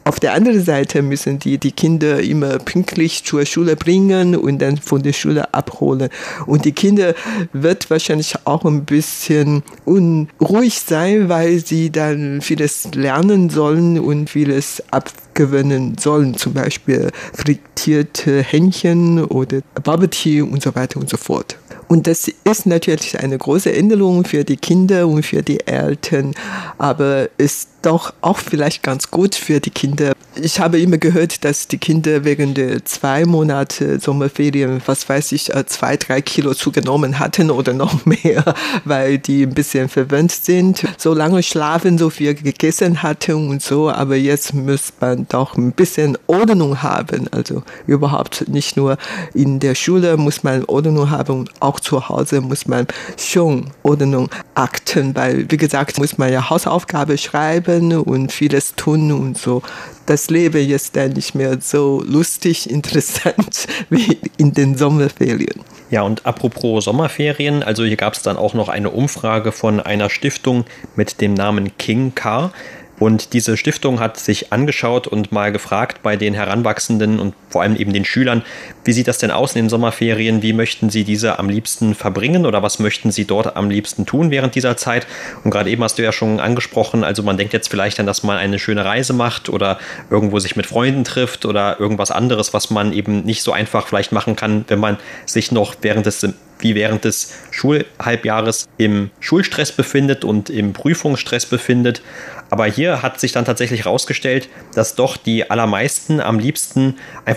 Auf 0.08 0.20
der 0.20 0.34
anderen 0.34 0.64
Seite 0.64 1.02
müssen 1.02 1.40
die 1.40 1.58
die 1.58 1.72
Kinder 1.72 2.22
immer 2.22 2.60
pünktlich 2.60 3.24
zur 3.24 3.44
Schule 3.44 3.76
bringen 3.76 4.36
und 4.36 4.60
dann 4.60 4.78
von 4.78 5.02
der 5.02 5.14
Schule 5.14 5.52
abholen. 5.52 6.10
Und 6.46 6.66
die 6.66 6.74
Kinder 6.74 7.16
wird 7.54 7.90
wahrscheinlich 7.90 8.36
auch 8.46 8.66
ein 8.66 8.86
bisschen 8.86 9.64
unruhig 9.84 10.80
sein, 10.80 11.28
weil 11.28 11.66
sie 11.66 11.90
dann 11.90 12.42
vieles 12.42 12.94
lernen 12.94 13.50
sollen 13.50 14.00
und 14.00 14.30
vieles 14.30 14.84
abgewöhnen 14.92 15.98
sollen. 15.98 16.38
Zum 16.38 16.54
Beispiel 16.54 17.10
frittierte 17.34 18.44
Hähnchen 18.44 19.24
oder 19.26 19.62
Bubble 19.84 20.12
Tea 20.12 20.44
und 20.44 20.62
so 20.62 20.76
weiter 20.76 21.00
und 21.00 21.10
so 21.10 21.18
fort. 21.18 21.58
Und 21.88 22.08
das 22.08 22.28
ist 22.28 22.66
natürlich 22.66 23.20
eine 23.20 23.38
große 23.38 23.72
Änderung 23.72 24.26
für 24.26 24.44
die 24.44 24.58
Kinder 24.58 25.08
und 25.08 25.24
für 25.24 25.44
die 25.44 25.66
Eltern, 25.68 26.34
aber 26.78 27.30
ist 27.38 27.70
doch 27.84 28.14
auch 28.22 28.38
vielleicht 28.38 28.82
ganz 28.84 29.12
gut 29.12 29.36
für 29.36 29.60
die 29.60 29.70
Kinder, 29.70 30.14
ich 30.42 30.60
habe 30.60 30.80
immer 30.80 30.98
gehört, 30.98 31.46
dass 31.46 31.68
die 31.68 31.78
Kinder 31.78 32.26
während 32.26 32.58
der 32.58 32.84
zwei 32.84 33.26
Monate 33.26 34.00
Sommerferien, 34.00 34.82
was 34.86 35.08
weiß 35.08 35.32
ich, 35.32 35.54
äh, 35.54 35.66
zwei, 35.66 35.98
drei 35.98 36.22
Kilo 36.22 36.54
zugenommen 36.54 37.20
hatten 37.20 37.52
oder 37.52 37.74
noch 37.74 38.06
mehr, 38.06 38.44
weil 38.84 39.18
die 39.18 39.44
ein 39.44 39.54
bisschen 39.54 39.88
verwöhnt 39.88 40.32
sind, 40.32 40.84
so 40.98 41.14
lange 41.14 41.42
schlafen, 41.42 41.98
so 41.98 42.10
viel 42.10 42.34
gegessen 42.36 43.02
hatten 43.02 43.50
und 43.50 43.62
so. 43.62 43.90
Aber 43.90 44.16
jetzt 44.16 44.54
muss 44.54 44.92
man 45.00 45.26
doch 45.30 45.56
ein 45.56 45.72
bisschen 45.72 46.18
Ordnung 46.28 46.82
haben. 46.84 47.28
Also 47.32 47.64
überhaupt 47.88 48.48
nicht 48.50 48.76
nur 48.78 48.98
in 49.34 49.60
der 49.60 49.76
Schule 49.76 50.18
muss 50.18 50.44
man 50.44 50.66
Ordnung 50.66 51.10
haben, 51.10 51.46
auch 51.60 51.75
zu 51.80 52.10
Hause 52.10 52.42
muss 52.42 52.68
man 52.68 52.88
schon 53.18 53.72
Ordnung 53.84 54.30
achten, 54.54 55.16
weil 55.16 55.50
wie 55.50 55.58
gesagt, 55.58 55.98
muss 55.98 56.18
man 56.18 56.32
ja 56.32 56.50
Hausaufgabe 56.50 57.18
schreiben 57.18 57.94
und 57.98 58.32
vieles 58.32 58.76
tun 58.76 59.12
und 59.12 59.38
so 59.38 59.62
das 60.06 60.30
Leben 60.30 60.70
ist 60.70 60.96
dann 60.96 61.12
nicht 61.12 61.36
mehr 61.36 61.58
so 61.62 62.04
lustig, 62.06 62.70
interessant 62.76 63.68
wie 63.90 64.18
in 64.38 64.54
den 64.54 64.78
Sommerferien. 64.78 65.62
Ja, 65.92 66.02
und 66.02 66.26
apropos 66.26 66.86
Sommerferien, 66.86 67.64
also 67.64 67.84
hier 67.84 67.96
gab 67.96 68.14
es 68.14 68.22
dann 68.22 68.38
auch 68.38 68.54
noch 68.54 68.70
eine 68.70 68.90
Umfrage 68.90 69.52
von 69.52 69.80
einer 69.80 70.10
Stiftung 70.10 70.66
mit 70.96 71.22
dem 71.22 71.34
Namen 71.34 71.78
King 71.78 72.14
Car. 72.16 72.52
Und 72.98 73.34
diese 73.34 73.58
Stiftung 73.58 74.00
hat 74.00 74.18
sich 74.18 74.54
angeschaut 74.54 75.06
und 75.06 75.32
mal 75.32 75.52
gefragt 75.52 76.02
bei 76.02 76.16
den 76.16 76.34
Heranwachsenden 76.34 77.20
und 77.20 77.36
vor 77.56 77.62
allem 77.62 77.78
eben 77.78 77.94
den 77.94 78.04
Schülern, 78.04 78.44
wie 78.84 78.92
sieht 78.92 79.08
das 79.08 79.18
denn 79.18 79.32
aus 79.32 79.56
in 79.56 79.64
den 79.64 79.70
Sommerferien? 79.70 80.42
Wie 80.42 80.52
möchten 80.52 80.90
sie 80.90 81.06
diese 81.06 81.40
am 81.40 81.48
liebsten 81.48 81.96
verbringen 81.96 82.46
oder 82.46 82.62
was 82.62 82.80
möchten 82.80 83.12
sie 83.12 83.24
dort 83.24 83.56
am 83.56 83.70
liebsten 83.70 84.06
tun 84.06 84.30
während 84.30 84.56
dieser 84.56 84.76
Zeit? 84.76 85.08
Und 85.46 85.52
gerade 85.52 85.70
eben 85.70 85.82
hast 85.82 85.98
du 85.98 86.04
ja 86.04 86.12
schon 86.12 86.42
angesprochen, 86.42 87.06
also 87.06 87.24
man 87.24 87.38
denkt 87.38 87.54
jetzt 87.54 87.70
vielleicht 87.70 87.98
an, 88.02 88.08
dass 88.08 88.24
man 88.24 88.36
eine 88.36 88.60
schöne 88.60 88.84
Reise 88.84 89.14
macht 89.14 89.48
oder 89.48 89.80
irgendwo 90.10 90.40
sich 90.40 90.58
mit 90.58 90.66
Freunden 90.66 91.06
trifft 91.06 91.46
oder 91.46 91.80
irgendwas 91.80 92.12
anderes, 92.12 92.54
was 92.54 92.72
man 92.72 92.92
eben 92.92 93.22
nicht 93.22 93.42
so 93.42 93.54
einfach 93.54 93.88
vielleicht 93.88 94.12
machen 94.12 94.36
kann, 94.36 94.66
wenn 94.68 94.80
man 94.80 94.98
sich 95.26 95.54
noch 95.54 95.76
während 95.82 96.06
des 96.06 96.28
wie 96.60 96.76
während 96.76 97.04
des 97.04 97.34
Schulhalbjahres 97.52 98.68
im 98.78 99.12
Schulstress 99.20 99.72
befindet 99.72 100.24
und 100.24 100.50
im 100.50 100.74
Prüfungsstress 100.74 101.46
befindet. 101.46 102.02
Aber 102.50 102.66
hier 102.66 103.02
hat 103.02 103.20
sich 103.20 103.32
dann 103.32 103.46
tatsächlich 103.46 103.86
herausgestellt, 103.86 104.50
dass 104.74 104.96
doch 104.96 105.18
die 105.18 105.50
allermeisten 105.50 106.22
am 106.22 106.40
liebsten 106.40 106.96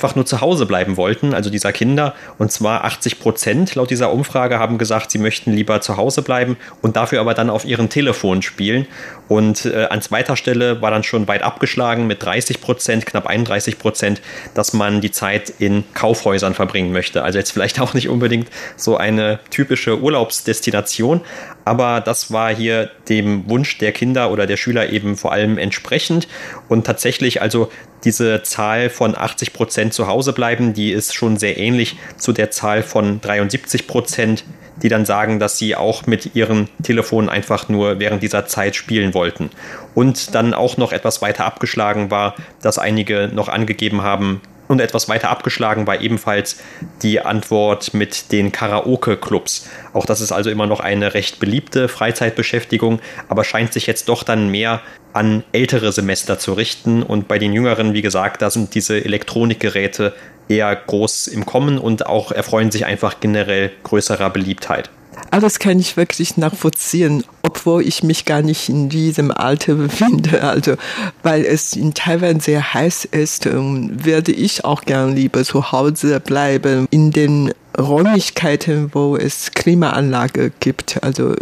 einfach 0.08 0.16
nur 0.16 0.24
zu 0.24 0.40
Hause 0.40 0.64
bleiben 0.64 0.96
wollten, 0.96 1.34
also 1.34 1.50
dieser 1.50 1.70
Kinder. 1.70 2.14
Und 2.38 2.50
zwar 2.50 2.84
80 2.84 3.20
Prozent 3.20 3.74
laut 3.74 3.90
dieser 3.90 4.10
Umfrage 4.10 4.58
haben 4.58 4.78
gesagt, 4.78 5.10
sie 5.10 5.18
möchten 5.18 5.52
lieber 5.52 5.82
zu 5.82 5.98
Hause 5.98 6.22
bleiben 6.22 6.56
und 6.80 6.96
dafür 6.96 7.20
aber 7.20 7.34
dann 7.34 7.50
auf 7.50 7.66
ihren 7.66 7.90
Telefon 7.90 8.40
spielen. 8.40 8.86
Und 9.28 9.66
äh, 9.66 9.87
an 9.90 10.00
zweiter 10.00 10.37
Stelle 10.37 10.80
war 10.80 10.90
dann 10.90 11.04
schon 11.04 11.28
weit 11.28 11.42
abgeschlagen 11.42 12.06
mit 12.06 12.23
30 12.23 12.61
Prozent, 12.61 13.06
knapp 13.06 13.26
31 13.26 13.78
Prozent, 13.78 14.23
dass 14.54 14.73
man 14.73 15.00
die 15.00 15.11
Zeit 15.11 15.52
in 15.58 15.85
Kaufhäusern 15.94 16.54
verbringen 16.54 16.92
möchte. 16.92 17.23
Also 17.23 17.38
jetzt 17.38 17.52
vielleicht 17.52 17.80
auch 17.80 17.94
nicht 17.94 18.08
unbedingt 18.08 18.49
so 18.76 18.97
eine 18.97 19.40
typische 19.50 20.00
Urlaubsdestination, 20.00 21.20
aber 21.64 22.00
das 22.00 22.32
war 22.32 22.54
hier 22.54 22.90
dem 23.08 23.49
Wunsch 23.49 23.78
der 23.78 23.92
Kinder 23.92 24.30
oder 24.30 24.47
der 24.47 24.56
Schüler 24.56 24.90
eben 24.90 25.16
vor 25.16 25.32
allem 25.32 25.58
entsprechend. 25.58 26.26
Und 26.68 26.87
tatsächlich, 26.87 27.42
also 27.42 27.70
diese 28.04 28.42
Zahl 28.42 28.88
von 28.90 29.16
80 29.16 29.52
Prozent 29.52 29.92
zu 29.92 30.06
Hause 30.06 30.32
bleiben, 30.32 30.73
die 30.73 30.92
ist 30.92 31.14
schon 31.14 31.37
sehr 31.37 31.58
ähnlich 31.58 31.97
zu 32.16 32.32
der 32.32 32.50
Zahl 32.50 32.82
von 32.82 33.20
73 33.20 33.87
Prozent, 33.87 34.44
die 34.82 34.88
dann 34.88 35.04
sagen, 35.04 35.38
dass 35.38 35.58
sie 35.58 35.76
auch 35.76 36.06
mit 36.06 36.35
ihren 36.35 36.68
Telefonen 36.82 37.28
einfach 37.28 37.68
nur 37.68 37.99
während 37.99 38.23
dieser 38.23 38.47
Zeit 38.47 38.76
spielen 38.76 39.14
wollten. 39.14 39.50
Und 39.94 40.35
dann 40.35 40.54
auch 40.54 40.76
noch 40.76 40.92
etwas 40.92 41.23
weiter 41.23 41.44
abgeschlagen 41.44 42.11
war, 42.11 42.35
dass 42.62 42.78
einige 42.78 43.28
noch 43.32 43.49
angegeben 43.49 44.02
haben, 44.02 44.40
und 44.68 44.80
etwas 44.80 45.08
weiter 45.08 45.30
abgeschlagen 45.30 45.87
war 45.87 46.00
ebenfalls 46.00 46.60
die 47.02 47.20
Antwort 47.20 47.94
mit 47.94 48.30
den 48.32 48.52
Karaoke-Clubs. 48.52 49.68
Auch 49.92 50.06
das 50.06 50.20
ist 50.20 50.30
also 50.30 50.50
immer 50.50 50.66
noch 50.66 50.80
eine 50.80 51.14
recht 51.14 51.40
beliebte 51.40 51.88
Freizeitbeschäftigung, 51.88 53.00
aber 53.28 53.44
scheint 53.44 53.72
sich 53.72 53.87
jetzt 53.87 54.08
doch 54.08 54.22
dann 54.22 54.50
mehr 54.50 54.80
an 55.12 55.42
ältere 55.52 55.90
Semester 55.90 56.38
zu 56.38 56.52
richten. 56.52 57.02
Und 57.02 57.28
bei 57.28 57.38
den 57.38 57.52
Jüngeren, 57.52 57.94
wie 57.94 58.02
gesagt, 58.02 58.42
da 58.42 58.50
sind 58.50 58.75
diese 58.75 59.02
Elektronikgeräte 59.04 60.14
eher 60.49 60.75
groß 60.75 61.26
im 61.28 61.47
Kommen 61.47 61.78
und 61.78 62.06
auch 62.06 62.32
erfreuen 62.32 62.71
sich 62.71 62.86
einfach 62.86 63.21
generell 63.21 63.71
größerer 63.82 64.30
Beliebtheit. 64.30 64.90
Alles 65.31 65.59
kann 65.59 65.78
ich 65.78 65.97
wirklich 65.97 66.37
nachvollziehen, 66.37 67.25
obwohl 67.43 67.87
ich 67.87 68.02
mich 68.02 68.25
gar 68.25 68.43
nicht 68.43 68.69
in 68.69 68.89
diesem 68.89 69.31
Alter 69.31 69.75
befinde. 69.75 70.43
Also, 70.43 70.75
weil 71.23 71.45
es 71.45 71.76
in 71.76 71.95
Taiwan 71.95 72.41
sehr 72.41 72.75
heiß 72.75 73.04
ist, 73.07 73.47
werde 73.47 74.33
ich 74.33 74.65
auch 74.65 74.83
gern 74.83 75.15
lieber 75.15 75.45
zu 75.45 75.73
Hause 75.73 76.21
bleiben, 76.21 76.87
in 76.91 77.11
den 77.11 77.52
Räumlichkeiten, 77.78 78.91
wo 78.93 79.17
es 79.17 79.52
Klimaanlage 79.52 80.52
gibt. 80.61 81.02
Also, 81.02 81.35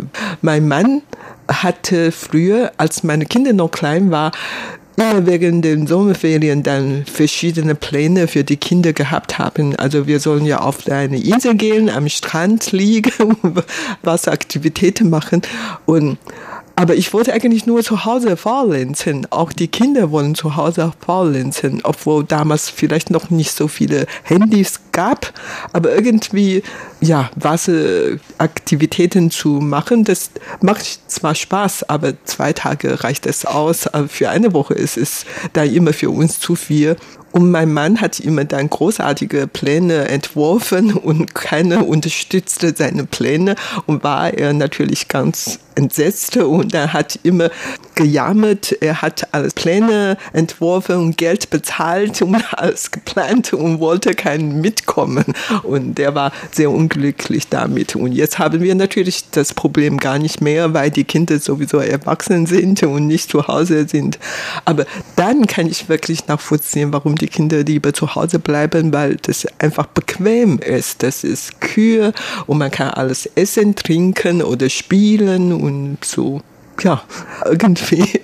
mein 0.42 0.68
Mann 0.68 1.02
hatte 1.48 2.12
früher, 2.12 2.72
als 2.76 3.04
meine 3.04 3.24
Kinder 3.24 3.52
noch 3.52 3.70
klein 3.70 4.10
waren, 4.10 4.32
wegen 4.96 5.60
den 5.60 5.86
Sommerferien 5.86 6.62
dann 6.62 7.04
verschiedene 7.04 7.74
Pläne 7.74 8.28
für 8.28 8.44
die 8.44 8.56
Kinder 8.56 8.92
gehabt 8.92 9.38
haben. 9.38 9.76
Also 9.76 10.06
wir 10.06 10.20
sollen 10.20 10.46
ja 10.46 10.60
auf 10.60 10.88
eine 10.88 11.20
Insel 11.20 11.54
gehen, 11.54 11.90
am 11.90 12.08
Strand 12.08 12.72
liegen, 12.72 13.36
Wasseraktivitäten 14.02 15.10
machen 15.10 15.42
und 15.84 16.18
aber 16.78 16.94
ich 16.94 17.14
wollte 17.14 17.32
eigentlich 17.32 17.64
nur 17.64 17.82
zu 17.82 18.04
Hause 18.04 18.36
faulenzen. 18.36 19.26
Auch 19.30 19.50
die 19.50 19.68
Kinder 19.68 20.10
wollen 20.10 20.34
zu 20.34 20.56
Hause 20.56 20.92
faulenzen, 21.00 21.80
obwohl 21.82 22.22
damals 22.22 22.68
vielleicht 22.68 23.08
noch 23.08 23.30
nicht 23.30 23.52
so 23.52 23.66
viele 23.66 24.06
Handys 24.22 24.80
gab. 24.92 25.32
Aber 25.72 25.94
irgendwie, 25.94 26.62
ja, 27.00 27.30
Wasseraktivitäten 27.34 29.30
zu 29.30 29.48
machen, 29.48 30.04
das 30.04 30.30
macht 30.60 31.10
zwar 31.10 31.34
Spaß, 31.34 31.88
aber 31.88 32.12
zwei 32.24 32.52
Tage 32.52 33.02
reicht 33.02 33.24
es 33.24 33.46
aus. 33.46 33.86
Aber 33.86 34.08
für 34.08 34.28
eine 34.28 34.52
Woche 34.52 34.74
ist 34.74 34.98
es 34.98 35.24
da 35.54 35.62
immer 35.62 35.94
für 35.94 36.10
uns 36.10 36.40
zu 36.40 36.56
viel. 36.56 36.96
Und 37.32 37.50
mein 37.50 37.72
Mann 37.72 38.02
hat 38.02 38.20
immer 38.20 38.44
dann 38.44 38.68
großartige 38.68 39.46
Pläne 39.46 40.08
entworfen 40.08 40.92
und 40.92 41.34
keiner 41.34 41.86
unterstützte 41.88 42.74
seine 42.76 43.04
Pläne 43.04 43.56
und 43.86 44.04
war 44.04 44.34
er 44.34 44.52
natürlich 44.52 45.08
ganz 45.08 45.58
entsetzt 45.76 46.36
und 46.36 46.74
er 46.74 46.92
hat 46.92 47.18
immer 47.22 47.50
gejammert. 47.94 48.76
Er 48.80 49.02
hat 49.02 49.28
alles 49.32 49.54
Pläne 49.54 50.16
entworfen 50.32 50.96
und 50.96 51.16
Geld 51.16 51.50
bezahlt 51.50 52.22
und 52.22 52.36
alles 52.52 52.90
geplant 52.90 53.52
und 53.52 53.80
wollte 53.80 54.14
keinen 54.14 54.60
mitkommen. 54.60 55.24
Und 55.62 55.96
der 55.98 56.14
war 56.14 56.32
sehr 56.52 56.70
unglücklich 56.70 57.48
damit. 57.48 57.96
Und 57.96 58.12
jetzt 58.12 58.38
haben 58.38 58.60
wir 58.60 58.74
natürlich 58.74 59.30
das 59.30 59.54
Problem 59.54 59.98
gar 59.98 60.18
nicht 60.18 60.40
mehr, 60.40 60.74
weil 60.74 60.90
die 60.90 61.04
Kinder 61.04 61.38
sowieso 61.38 61.78
erwachsen 61.78 62.46
sind 62.46 62.82
und 62.82 63.06
nicht 63.06 63.30
zu 63.30 63.46
Hause 63.46 63.86
sind. 63.88 64.18
Aber 64.64 64.86
dann 65.16 65.46
kann 65.46 65.66
ich 65.66 65.88
wirklich 65.88 66.26
nachvollziehen, 66.26 66.92
warum 66.92 67.16
die 67.16 67.28
Kinder 67.28 67.62
lieber 67.62 67.92
zu 67.92 68.14
Hause 68.14 68.38
bleiben, 68.38 68.92
weil 68.92 69.16
das 69.16 69.46
einfach 69.58 69.86
bequem 69.86 70.58
ist. 70.58 71.02
Das 71.02 71.24
ist 71.24 71.60
Kühe 71.60 72.12
und 72.46 72.58
man 72.58 72.70
kann 72.70 72.90
alles 72.90 73.26
essen, 73.34 73.74
trinken 73.74 74.42
oder 74.42 74.68
spielen 74.68 75.52
und 75.66 76.04
so 76.04 76.40
ja, 76.82 77.02
irgendwie. 77.44 78.20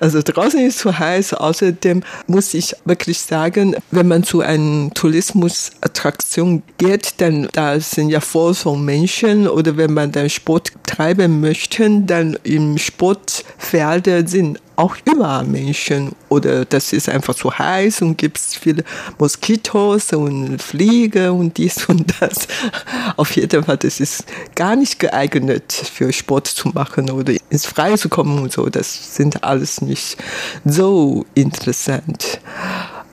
Also 0.00 0.20
draußen 0.22 0.60
ist 0.60 0.78
zu 0.78 0.98
heiß. 0.98 1.34
Außerdem 1.34 2.02
muss 2.26 2.54
ich 2.54 2.74
wirklich 2.84 3.20
sagen, 3.20 3.76
wenn 3.90 4.08
man 4.08 4.24
zu 4.24 4.40
einer 4.40 4.90
Tourismusattraktion 4.90 6.62
geht, 6.78 7.20
dann 7.20 7.48
da 7.52 7.78
sind 7.80 8.10
ja 8.10 8.20
voll 8.20 8.54
von 8.54 8.84
Menschen 8.84 9.48
oder 9.48 9.76
wenn 9.76 9.92
man 9.92 10.12
dann 10.12 10.30
Sport 10.30 10.72
treiben 10.84 11.40
möchte, 11.40 11.88
dann 12.06 12.38
im 12.44 12.78
Sportfeld 12.78 14.28
sind 14.28 14.60
auch 14.76 14.96
überall 15.04 15.44
Menschen 15.44 16.12
oder 16.28 16.64
das 16.64 16.92
ist 16.92 17.08
einfach 17.08 17.34
zu 17.34 17.58
heiß 17.58 18.02
und 18.02 18.18
gibt 18.18 18.38
es 18.38 18.54
viele 18.54 18.84
Moskitos 19.18 20.12
und 20.12 20.62
Fliege 20.62 21.32
und 21.32 21.56
dies 21.56 21.86
und 21.88 22.14
das. 22.20 22.46
Auf 23.16 23.34
jeden 23.36 23.64
Fall, 23.64 23.78
das 23.78 24.00
ist 24.00 24.24
gar 24.54 24.76
nicht 24.76 24.98
geeignet 24.98 25.72
für 25.72 26.12
Sport 26.12 26.46
zu 26.48 26.68
machen 26.68 27.10
oder 27.10 27.34
ins 27.48 27.66
Freie 27.66 27.96
zu 27.96 28.08
kommen 28.08 28.38
und 28.38 28.52
so. 28.52 28.68
Das 28.68 29.16
sind 29.16 29.42
alles 29.42 29.55
nicht 29.80 30.16
so 30.64 31.24
interessant. 31.34 32.40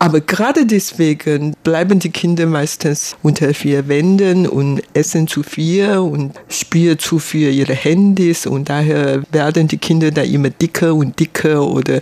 Aber 0.04 0.20
gerade 0.20 0.66
deswegen 0.66 1.56
bleiben 1.64 1.98
die 2.00 2.10
Kinder 2.10 2.46
meistens 2.46 3.16
unter 3.24 3.54
vier 3.54 3.88
Wänden 3.88 4.48
und 4.48 4.82
essen 4.94 5.28
zu 5.28 5.44
viel 5.44 5.98
und 5.98 6.34
spielen 6.50 7.00
zu 7.00 7.20
viel 7.20 7.54
ihre 7.54 7.74
Handys 7.74 8.46
und 8.46 8.68
daher 8.68 9.24
werden 9.32 9.70
die 9.70 9.78
Kinder 9.78 10.12
da 10.12 10.22
immer 10.24 10.50
dicker 10.50 10.94
und 10.94 11.18
dicker 11.18 11.66
oder 11.66 12.02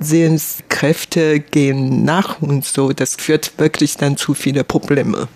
Sehenskräfte 0.00 1.40
gehen 1.40 2.06
nach 2.06 2.40
und 2.40 2.64
so. 2.64 2.94
Das 2.94 3.16
führt 3.16 3.52
wirklich 3.58 3.98
dann 3.98 4.16
zu 4.16 4.32
viele 4.32 4.64
Probleme. 4.64 5.28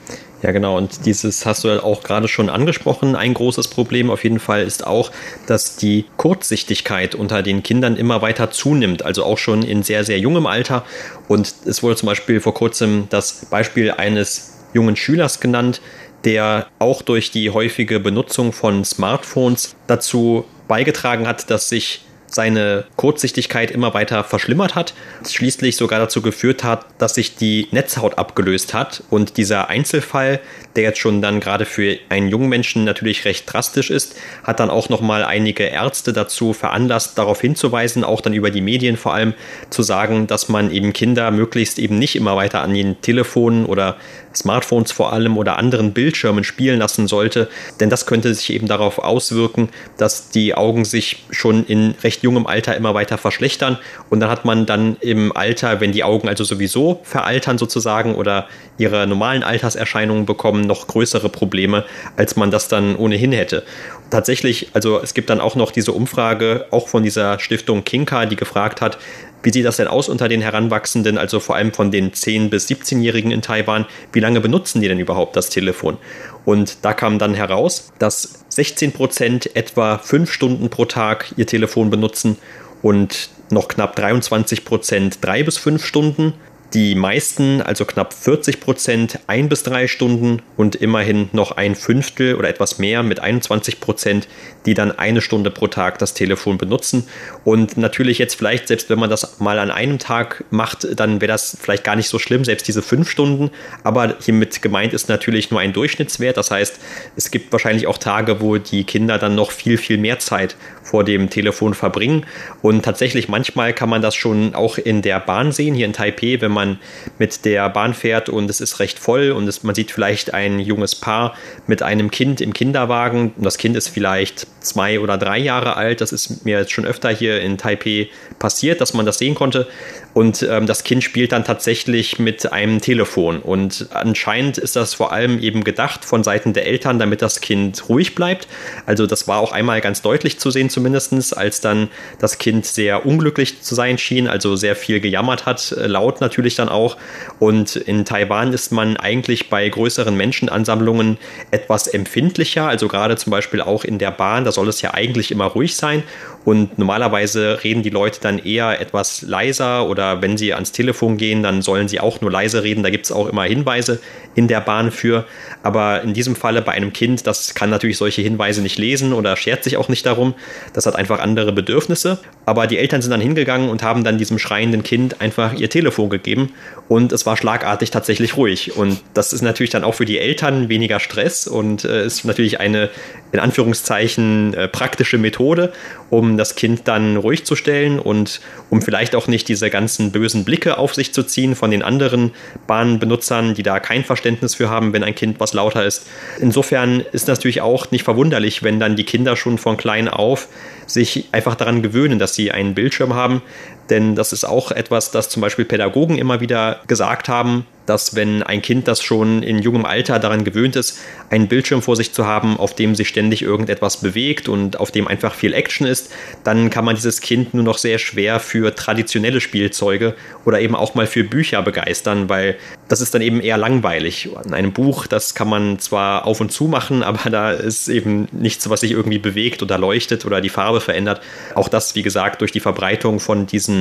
Ja, 0.47 0.53
genau. 0.53 0.77
Und 0.77 1.07
dieses 1.07 1.45
hast 1.45 1.65
du 1.65 1.83
auch 1.83 2.05
gerade 2.05 2.29
schon 2.29 2.49
angesprochen. 2.49 3.17
Ein 3.17 3.35
großes 3.35 3.67
Problem 3.67 4.11
auf 4.11 4.23
jeden 4.23 4.39
Fall 4.39 4.63
ist 4.63 4.87
auch, 4.87 5.11
dass 5.49 5.75
die 5.75 6.05
Kurzsichtigkeit 6.19 7.17
unter 7.17 7.43
den 7.43 7.65
Kindern 7.65 7.97
immer 7.97 8.23
weiter 8.23 8.53
zunimmt. 8.53 9.05
Also 9.05 9.25
auch 9.25 9.39
schon 9.39 9.65
in 9.65 9.83
sehr, 9.83 10.05
sehr 10.05 10.21
jungem 10.21 10.47
Alter. 10.47 10.85
Und 11.27 11.53
es 11.65 11.83
wurde 11.83 11.97
zum 11.97 12.07
Beispiel 12.07 12.39
vor 12.39 12.55
kurzem 12.55 13.09
das 13.11 13.47
Beispiel 13.47 13.91
eines 13.91 14.59
jungen 14.73 14.95
Schülers 14.95 15.41
genannt, 15.41 15.81
der 16.23 16.69
auch 16.79 17.03
durch 17.03 17.33
die 17.33 17.51
häufige 17.51 17.99
Benutzung 17.99 18.53
von 18.53 18.85
Smartphones 18.85 19.75
dazu 19.89 20.45
beigetragen 20.69 21.27
hat, 21.27 21.51
dass 21.51 21.69
sich 21.69 22.06
seine 22.27 22.85
Kurzsichtigkeit 22.97 23.71
immer 23.71 23.95
weiter 23.95 24.25
verschlimmert 24.25 24.75
hat, 24.75 24.95
schließlich 25.29 25.77
sogar 25.77 25.99
dazu 25.99 26.23
geführt 26.23 26.65
hat, 26.65 26.87
dass 26.99 27.15
sich 27.15 27.37
die 27.37 27.69
Netzhaut 27.71 28.19
abgelöst 28.19 28.75
hat 28.75 29.03
und 29.11 29.37
dieser 29.37 29.69
Einzelfall, 29.69 30.41
der 30.75 30.85
jetzt 30.85 30.99
schon 30.99 31.23
dann 31.23 31.41
gerade 31.41 31.65
für 31.65 31.97
einen 32.09 32.29
jungen 32.29 32.49
Menschen 32.49 32.85
natürlich 32.85 33.25
recht 33.25 33.51
drastisch 33.51 33.91
ist, 33.91 34.17
hat 34.45 34.61
dann 34.61 34.71
auch 34.71 34.89
nochmal 34.89 35.25
einige 35.25 35.65
Ärzte 35.65 36.13
dazu 36.13 36.53
veranlasst, 36.53 37.19
darauf 37.19 37.41
hinzuweisen, 37.41 38.05
auch 38.05 38.21
dann 38.21 38.35
über 38.35 38.51
die 38.51 38.61
Medien 38.61 38.97
vor 38.97 39.15
allem 39.15 39.35
zu 39.71 39.83
sagen, 39.83 40.27
dass 40.27 40.49
man 40.49 40.71
eben 40.71 40.93
Kinder 40.93 41.31
möglichst 41.31 41.79
eben 41.79 41.99
nicht 41.99 42.17
immer 42.17 42.37
weiter 42.37 42.63
an 42.63 42.75
den 42.75 43.01
Telefonen 43.01 43.67
oder 43.67 43.97
Smartphones 44.35 44.93
vor 44.93 45.13
allem 45.13 45.39
oder 45.39 45.59
anderen 45.59 45.93
Bildschirmen 45.93 46.45
spielen 46.45 46.79
lassen 46.79 47.09
sollte, 47.09 47.49
denn 47.81 47.91
das 47.91 48.07
könnte 48.07 48.35
sich 48.35 48.53
eben 48.53 48.69
darauf 48.69 48.99
auswirken, 48.99 49.71
dass 49.97 50.29
die 50.31 50.55
Augen 50.55 50.85
sich 50.85 51.25
schon 51.31 51.65
in 51.65 51.95
recht 52.03 52.23
jungem 52.27 52.47
Alter 52.47 52.77
immer 52.77 52.93
weiter 52.93 53.19
verschlechtern 53.19 53.79
und 54.11 54.19
dann 54.19 54.29
hat 54.29 54.45
man 54.45 54.67
dann 54.67 54.97
im 55.01 55.35
Alter, 55.35 55.81
wenn 55.81 55.93
die 55.93 56.03
Augen 56.03 56.29
also 56.29 56.43
sowieso 56.43 57.01
veraltern 57.05 57.57
sozusagen 57.57 58.17
oder 58.17 58.49
ihre 58.79 59.07
normalen 59.07 59.45
Alterserscheinungen 59.45 60.27
bekommen, 60.27 60.63
noch 60.63 60.89
größere 60.89 61.29
Probleme, 61.29 61.85
als 62.17 62.35
man 62.35 62.51
das 62.51 62.67
dann 62.67 62.97
ohnehin 62.97 63.33
hätte. 63.33 63.63
Tatsächlich, 64.11 64.71
also 64.73 65.01
es 65.01 65.15
gibt 65.15 65.31
dann 65.31 65.41
auch 65.41 65.55
noch 65.55 65.71
diese 65.71 65.93
Umfrage, 65.93 66.67
auch 66.73 66.89
von 66.89 67.05
dieser 67.05 67.39
Stiftung 67.39 67.85
Kinka, 67.85 68.27
die 68.27 68.37
gefragt 68.37 68.81
hat, 68.81 68.99
wie 69.47 69.53
sieht 69.53 69.65
das 69.65 69.77
denn 69.77 69.87
aus 69.87 70.09
unter 70.09 70.29
den 70.29 70.41
Heranwachsenden, 70.41 71.19
also 71.19 71.39
vor 71.39 71.55
allem 71.55 71.73
von 71.73 71.93
den 71.93 72.11
10- 72.11 72.49
bis 72.49 72.69
17-Jährigen 72.69 73.31
in 73.31 73.43
Taiwan? 73.43 73.87
Wie 74.13 74.19
lange 74.19 74.41
benutzen 74.41 74.81
die 74.81 74.89
denn 74.89 74.99
überhaupt 74.99 75.37
das 75.37 75.51
Telefon? 75.51 75.99
Und 76.45 76.79
da 76.85 76.93
kam 76.93 77.21
dann 77.21 77.33
heraus, 77.33 77.93
dass 78.01 78.45
16 78.49 78.91
Prozent 78.91 79.55
etwa 79.55 79.99
fünf 79.99 80.33
Stunden 80.33 80.69
pro 80.69 80.85
Tag 80.85 81.33
ihr 81.37 81.47
Telefon 81.47 81.91
benutzen 81.91 82.39
und 82.83 83.31
noch 83.51 83.69
knapp 83.69 83.95
23 83.95 84.65
Prozent 84.65 85.19
drei 85.21 85.45
bis 85.45 85.59
fünf 85.59 85.87
Stunden 85.87 86.35
die 86.75 86.95
meisten, 86.95 87.63
also 87.63 87.85
knapp 87.85 88.13
40 88.13 88.61
Prozent, 88.61 89.21
ein 89.27 89.49
bis 89.49 89.63
drei 89.63 89.87
Stunden 89.87 90.43
und 90.57 90.75
immerhin 90.75 91.29
noch 91.33 91.53
ein 91.53 91.75
Fünftel 91.75 92.35
oder 92.35 92.49
etwas 92.49 92.79
mehr 92.79 93.03
mit 93.03 93.21
21 93.21 93.81
Prozent, 93.81 94.29
die 94.67 94.75
dann 94.75 94.91
eine 94.91 95.21
Stunde 95.21 95.51
pro 95.51 95.69
Tag 95.69 95.99
das 95.99 96.15
Telefon 96.15 96.59
benutzen. 96.59 97.07
Und 97.45 97.77
natürlich 97.77 98.19
jetzt 98.19 98.35
vielleicht, 98.35 98.69
selbst 98.69 98.91
wenn 98.91 98.99
man 98.99 99.11
das 99.11 99.39
mal 99.39 99.59
an 99.59 99.71
einem 99.71 99.99
Tag 99.99 100.45
macht, 100.51 100.87
dann 100.99 101.21
wäre 101.21 101.33
das 101.33 101.57
vielleicht 101.61 101.85
gar 101.85 101.97
nicht 101.97 102.09
so 102.09 102.19
schlimm, 102.19 102.45
selbst 102.45 102.67
diese 102.67 102.83
fünf 102.83 103.09
Stunden. 103.09 103.51
Aber 103.85 104.17
hiermit 104.21 104.61
gemeint 104.61 104.93
ist 104.93 105.09
natürlich 105.09 105.51
nur 105.51 105.61
ein 105.61 105.73
Durchschnittswert. 105.73 106.37
Das 106.37 106.51
heißt, 106.51 106.81
es 107.15 107.31
gibt 107.31 107.53
wahrscheinlich 107.53 107.87
auch 107.87 107.99
Tage, 107.99 108.41
wo 108.41 108.59
die 108.59 108.85
Kinder 108.85 109.19
dann 109.19 109.35
noch 109.35 109.53
viel, 109.53 109.79
viel 109.79 109.99
mehr 109.99 110.19
Zeit 110.19 110.57
vor 110.87 111.05
dem 111.05 111.31
Telefon 111.31 111.75
verbringen. 111.75 112.25
Und 112.63 112.85
tatsächlich 112.85 113.29
manchmal 113.29 113.73
kann 113.73 113.89
man 113.89 114.03
das 114.03 114.15
schon 114.15 114.55
auch 114.55 114.79
in 114.79 115.03
der 115.03 115.19
Bahn 115.19 115.51
sehen, 115.51 115.75
hier 115.75 115.87
in 115.87 115.93
Taipei, 115.93 116.41
wenn 116.41 116.53
man 116.53 116.79
mit 117.19 117.45
der 117.45 117.69
Bahn 117.71 117.93
fährt 117.93 118.29
und 118.29 118.49
es 118.49 118.61
ist 118.61 118.79
recht 118.79 118.99
voll 118.99 119.33
und 119.33 119.49
es, 119.49 119.65
man 119.65 119.75
sieht 119.75 119.91
vielleicht 119.91 120.33
ein 120.33 120.61
junges 120.61 120.95
Paar 120.95 121.35
mit 121.67 121.83
einem 121.83 122.11
Kind 122.11 122.41
im 122.41 122.53
Kinderwagen. 122.53 123.33
Und 123.37 123.45
das 123.45 123.59
Kind 123.59 123.77
ist 123.77 123.89
vielleicht 123.89 124.47
zwei 124.61 125.01
oder 125.01 125.19
drei 125.19 125.39
Jahre 125.39 125.77
alt. 125.77 126.01
Das 126.01 126.13
ist 126.13 126.45
mir 126.45 126.59
jetzt 126.61 126.73
schon 126.73 126.87
öfter 126.87 127.11
hier 127.11 127.41
in 127.41 127.59
Taipei 127.59 128.09
passiert, 128.39 128.81
dass 128.81 128.95
man 128.95 129.07
das 129.07 129.19
sehen 129.19 129.35
konnte. 129.35 129.67
Und 130.15 130.47
ähm, 130.49 130.67
das 130.67 130.85
Kind 130.85 131.05
spielt 131.05 131.33
dann 131.33 131.45
tatsächlich 131.45 132.19
mit 132.19 132.53
einem 132.53 132.81
Telefon. 132.81 133.41
Und 133.41 133.89
anscheinend 133.93 134.57
ist 134.57 134.77
das 134.77 134.95
vor 134.95 135.13
allem 135.13 135.41
eben 135.41 135.63
gedacht 135.65 136.05
von 136.05 136.25
Seiten 136.25 136.53
der 136.53 136.67
Eltern, 136.67 136.99
damit 136.99 137.23
das 137.23 137.41
Kind 137.41 137.89
ruhig 137.89 138.15
bleibt. 138.15 138.49
Also 138.87 139.07
das 139.07 139.29
war 139.29 139.41
auch 139.41 139.53
einmal 139.53 139.81
ganz 139.81 140.01
deutlich 140.01 140.39
zu 140.39 140.51
sehen 140.51 140.71
zumindest, 140.77 141.35
als 141.35 141.63
dann 141.63 141.89
das 142.19 142.37
Kind 142.37 142.67
sehr 142.67 143.07
unglücklich 143.07 143.63
zu 143.63 143.75
sein 143.75 143.97
schien, 143.97 144.29
also 144.29 144.57
sehr 144.57 144.77
viel 144.77 145.01
gejammert 145.01 145.47
hat, 145.47 145.73
äh, 145.73 145.87
laut 145.87 146.21
natürlich 146.21 146.55
dann 146.55 146.69
auch. 146.69 146.99
Und 147.39 147.77
in 147.77 148.05
Taiwan 148.05 148.53
ist 148.53 148.73
man 148.73 148.99
eigentlich 148.99 149.49
bei 149.49 149.67
größeren 149.67 150.15
Menschenansammlungen 150.15 151.17
etwas 151.51 151.87
empfindlicher, 151.87 152.69
also 152.69 152.89
gerade 152.89 153.17
zum 153.17 153.31
Beispiel 153.31 153.63
auch 153.63 153.85
in 153.85 153.99
der 153.99 154.11
Bahn, 154.11 154.45
da 154.45 154.53
soll 154.53 154.69
es 154.69 154.83
ja 154.83 154.93
eigentlich 154.93 155.31
immer 155.31 155.47
ruhig 155.47 155.75
sein. 155.77 156.03
Und 156.47 156.79
normalerweise 156.79 157.65
reden 157.65 157.83
die 157.83 157.91
Leute 157.91 158.21
dann 158.21 158.39
eher 158.39 158.81
etwas 158.81 159.23
leiser 159.23 159.89
oder 159.89 160.23
wenn 160.23 160.37
sie 160.37 160.55
ans 160.55 160.71
Telefon 160.71 161.17
gehen, 161.17 161.43
dann 161.43 161.61
sollen 161.61 161.89
sie 161.89 161.99
auch 161.99 162.21
nur 162.21 162.31
leise 162.31 162.63
reden. 162.63 162.85
Da 162.85 162.91
gibt 162.91 163.07
es 163.07 163.11
auch 163.11 163.27
immer 163.27 163.43
Hinweise 163.43 163.99
in 164.37 164.47
der 164.47 164.61
Bahn 164.61 164.93
für. 164.93 165.25
Aber 165.65 166.03
in 166.03 166.15
diesem 166.15 166.37
Falle 166.37 166.63
bei 166.63 166.71
einem 166.71 166.93
Kind, 166.93 167.27
das 167.27 167.57
kann 167.57 167.69
natürlich 167.69 167.99
solche 167.99 168.23
Hinweise 168.23 168.63
nicht 168.63 168.79
lesen 168.79 169.13
oder 169.13 169.37
schert 169.37 169.65
sich 169.65 169.77
auch 169.77 169.89
nicht 169.89 170.07
darum. 170.07 170.35
Das 170.73 170.87
hat 170.87 170.97
einfach 170.97 171.21
andere 171.21 171.53
Bedürfnisse. 171.53 172.19
Aber 172.45 172.67
die 172.67 172.79
Eltern 172.79 173.03
sind 173.03 173.11
dann 173.11 173.21
hingegangen 173.21 173.69
und 173.69 173.83
haben 173.83 174.05
dann 174.05 174.19
diesem 174.19 174.39
schreienden 174.39 174.83
Kind 174.83 175.21
einfach 175.21 175.55
ihr 175.55 175.71
Telefon 175.71 176.11
gegeben 176.11 176.53
und 176.89 177.13
es 177.13 177.27
war 177.27 177.37
schlagartig 177.37 177.91
tatsächlich 177.91 178.37
ruhig. 178.37 178.77
Und 178.77 179.01
das 179.15 179.33
ist 179.33 179.43
natürlich 179.43 179.71
dann 179.71 179.85
auch 179.85 179.95
für 179.95 180.05
die 180.05 180.19
Eltern 180.19 180.69
weniger 180.69 181.01
Stress 181.01 181.47
und 181.47 181.85
äh, 181.85 182.07
ist 182.07 182.25
natürlich 182.25 182.61
eine 182.61 182.91
in 183.33 183.41
Anführungszeichen 183.41 184.55
äh, 184.55 184.69
praktische 184.69 185.19
Methode, 185.19 185.73
um 186.11 186.37
das 186.37 186.55
Kind 186.55 186.83
dann 186.87 187.17
ruhig 187.17 187.45
zu 187.45 187.57
stellen 187.57 187.99
und 187.99 188.41
um 188.71 188.81
vielleicht 188.83 189.15
auch 189.15 189.27
nicht 189.27 189.49
diese 189.49 189.69
ganzen 189.69 190.13
bösen 190.13 190.45
Blicke 190.45 190.79
auf 190.79 190.95
sich 190.95 191.13
zu 191.13 191.25
ziehen 191.25 191.57
von 191.57 191.71
den 191.71 191.83
anderen 191.83 192.33
Bahnbenutzern, 192.67 193.55
die 193.55 193.63
da 193.63 193.81
kein 193.81 194.05
Verständnis 194.05 194.55
für 194.55 194.71
haben, 194.71 194.93
wenn 194.93 195.03
ein 195.03 195.15
Kind 195.15 195.41
was 195.41 195.53
lauter 195.53 195.85
ist. 195.85 196.07
Insofern 196.41 197.01
ist 197.13 197.27
natürlich 197.27 197.61
auch 197.61 197.91
nicht 197.91 198.05
verwunderlich, 198.05 198.63
wenn 198.63 198.79
dann 198.79 198.97
die 198.97 199.05
Kinder 199.05 199.37
schon 199.37 199.59
von 199.59 199.77
klein 199.77 200.09
auf 200.09 200.49
sich 200.87 201.29
einfach 201.33 201.55
daran 201.55 201.83
gewöhnen, 201.83 202.19
dass 202.19 202.35
sie 202.35 202.53
einen 202.53 202.75
Bildschirm 202.75 203.15
haben. 203.15 203.43
Denn 203.91 204.15
das 204.15 204.33
ist 204.33 204.45
auch 204.45 204.73
etwas, 204.73 205.11
das 205.11 205.29
zum 205.29 205.41
Beispiel 205.41 205.65
Pädagogen 205.65 206.19
immer 206.19 206.41
wieder 206.41 206.81
gesagt 206.87 207.29
haben, 207.29 207.67
dass 207.87 208.15
wenn 208.15 208.43
ein 208.43 208.63
Kind, 208.63 208.89
das 208.89 209.03
schon 209.03 209.43
in 209.43 209.61
jungem 209.61 209.85
Alter 209.85 210.19
daran 210.19 210.45
gewöhnt 210.45 210.77
ist, 210.77 210.99
einen 211.31 211.49
Bildschirm 211.49 211.83
vor 211.83 211.97
sich 211.97 212.13
zu 212.13 212.27
haben, 212.27 212.59
auf 212.59 212.75
dem 212.75 212.95
sich 212.95 213.09
ständig 213.09 213.43
irgendetwas 213.43 213.99
bewegt 213.99 214.49
und 214.49 214.79
auf 214.79 214.91
dem 214.91 215.09
einfach 215.09 215.35
viel 215.35 215.55
Action 215.55 215.87
ist, 215.87 216.11
dann 216.45 216.71
kann 216.71 216.85
man 216.85 216.97
dieses 216.97 217.21
Kind 217.21 217.55
nur 217.55 217.65
noch 217.65 217.79
sehr 217.79 217.99
schwer 217.99 218.41
für 218.41 218.75
traditionelle 218.75 219.41
Spielzeuge 219.41 220.15
oder 220.45 220.61
eben 220.61 220.75
auch 220.75 220.95
mal 220.95 221.07
für 221.07 221.25
Bücher 221.25 221.63
begeistern, 221.63 222.29
weil 222.29 222.57
das 222.89 223.01
ist 223.01 223.15
dann 223.15 223.23
eben 223.23 223.41
eher 223.41 223.57
langweilig. 223.57 224.31
In 224.45 224.55
einem 224.55 224.73
Buch, 224.73 225.07
das 225.07 225.35
kann 225.35 225.49
man 225.49 225.79
zwar 225.79 226.27
auf 226.27 226.41
und 226.41 226.53
zu 226.53 226.65
machen, 226.65 227.03
aber 227.03 227.31
da 227.31 227.53
ist 227.53 227.89
eben 227.89 228.29
nichts, 228.33 228.69
was 228.69 228.81
sich 228.81 228.93
irgendwie 228.93 229.19
bewegt 229.19 229.63
oder 229.63 229.79
leuchtet 229.79 230.25
oder 230.25 230.41
die 230.41 230.49
Farbe 230.49 230.81
verändert. 230.81 231.21
Auch 231.55 231.69
das, 231.69 231.95
wie 231.95 232.03
gesagt, 232.03 232.41
durch 232.41 232.53
die 232.53 232.61
Verbreitung 232.61 233.21
von 233.21 233.47
diesen 233.47 233.76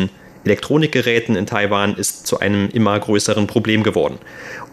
Elektronikgeräten 0.46 1.36
in 1.36 1.48
Taiwan 1.48 1.96
ist 1.96 2.28
zu 2.28 2.40
einem 2.40 2.70
immer 2.70 3.00
größeren 3.00 3.48
Problem 3.48 3.84
geworden. 3.84 4.20